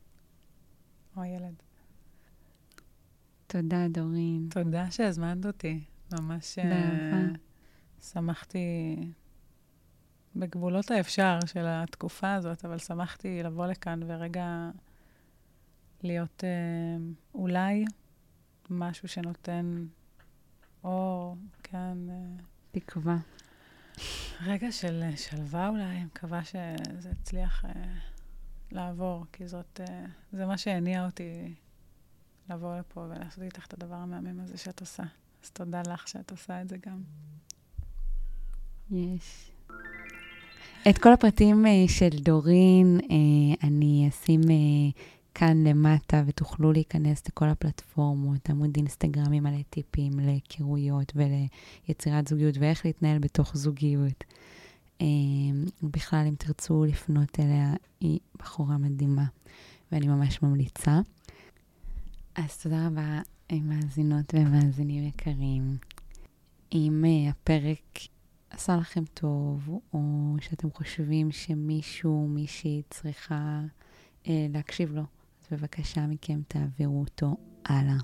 או 1.17 1.21
הילד. 1.21 1.55
תודה, 3.47 3.87
דורין. 3.87 4.47
תודה 4.49 4.91
שהזמנת 4.91 5.45
אותי. 5.45 5.83
ממש 6.19 6.59
באהבה. 6.59 7.33
שמחתי 8.01 8.95
בגבולות 10.35 10.91
האפשר 10.91 11.39
של 11.45 11.65
התקופה 11.65 12.33
הזאת, 12.33 12.65
אבל 12.65 12.77
שמחתי 12.77 13.43
לבוא 13.43 13.67
לכאן 13.67 13.99
ורגע 14.07 14.69
להיות 16.03 16.43
אה, 16.43 16.49
אולי 17.33 17.85
משהו 18.69 19.07
שנותן 19.07 19.85
אור, 20.83 21.37
כן. 21.63 21.97
אה, 22.09 22.15
תקווה. 22.71 23.17
רגע 24.41 24.71
של 24.71 25.03
שלווה 25.15 25.67
אולי, 25.67 25.83
אני 25.83 26.05
מקווה 26.05 26.43
שזה 26.43 27.09
יצליח 27.11 27.65
אה, 27.65 27.71
לעבור, 28.71 29.25
כי 29.31 29.47
זאת, 29.47 29.79
אה, 29.89 30.05
זה 30.33 30.45
מה 30.45 30.57
שהניע 30.57 31.05
אותי 31.05 31.53
לבוא 32.49 32.79
לפה 32.79 33.01
ולעשות 33.01 33.43
איתך 33.43 33.65
את 33.65 33.73
הדבר 33.73 33.95
המהמם 33.95 34.39
הזה 34.39 34.57
שאת 34.57 34.79
עושה. 34.79 35.03
אז 35.43 35.49
תודה 35.49 35.81
לך 35.81 36.07
שאת 36.07 36.31
עושה 36.31 36.61
את 36.61 36.69
זה 36.69 36.77
גם. 36.85 37.01
יש. 38.91 39.51
את 40.89 40.97
כל 40.97 41.13
הפרטים 41.13 41.65
uh, 41.65 41.91
של 41.91 42.09
דורין 42.09 42.99
uh, 42.99 43.67
אני 43.67 44.09
אשים 44.09 44.41
כאן 45.35 45.67
למטה, 45.67 46.23
ותוכלו 46.27 46.71
להיכנס 46.71 47.27
לכל 47.27 47.49
הפלטפורמות, 47.49 48.49
עמוד 48.49 48.71
אינסטגרמי 48.77 49.39
מלא 49.39 49.61
טיפים 49.69 50.19
להיכרויות 50.19 51.13
וליצירת 51.15 52.27
זוגיות 52.27 52.57
ואיך 52.57 52.85
להתנהל 52.85 53.19
בתוך 53.19 53.57
זוגיות. 53.57 54.23
Uh, 55.01 55.03
בכלל, 55.83 56.25
אם 56.27 56.35
תרצו 56.35 56.85
לפנות 56.85 57.39
אליה, 57.39 57.73
היא 57.99 58.19
בחורה 58.39 58.77
מדהימה, 58.77 59.25
ואני 59.91 60.07
ממש 60.07 60.41
ממליצה. 60.41 60.99
אז 62.35 62.57
תודה 62.57 62.87
רבה, 62.87 63.21
מאזינות 63.51 64.33
ומאזינים 64.33 65.07
יקרים. 65.07 65.77
אם 66.73 67.03
uh, 67.05 67.29
הפרק 67.29 67.99
עשה 68.49 68.77
לכם 68.77 69.03
טוב, 69.13 69.69
או 69.93 70.35
שאתם 70.41 70.71
חושבים 70.71 71.31
שמישהו, 71.31 72.27
מישהי 72.27 72.81
צריכה 72.89 73.61
אה, 74.27 74.47
להקשיב 74.49 74.91
לו, 74.91 75.01
אז 75.01 75.47
בבקשה 75.51 76.07
מכם 76.07 76.41
תעבירו 76.47 76.99
אותו 76.99 77.37
הלאה. 77.65 77.97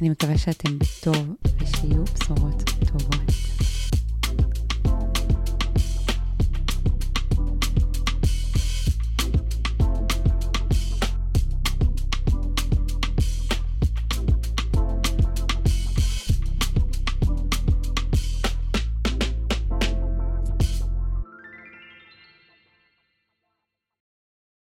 אני 0.00 0.08
מקווה 0.08 0.38
שאתם 0.38 0.78
בטוב 0.78 1.36
ושיהיו 1.60 2.04
בשורות 2.04 2.62
טובות. 2.88 3.61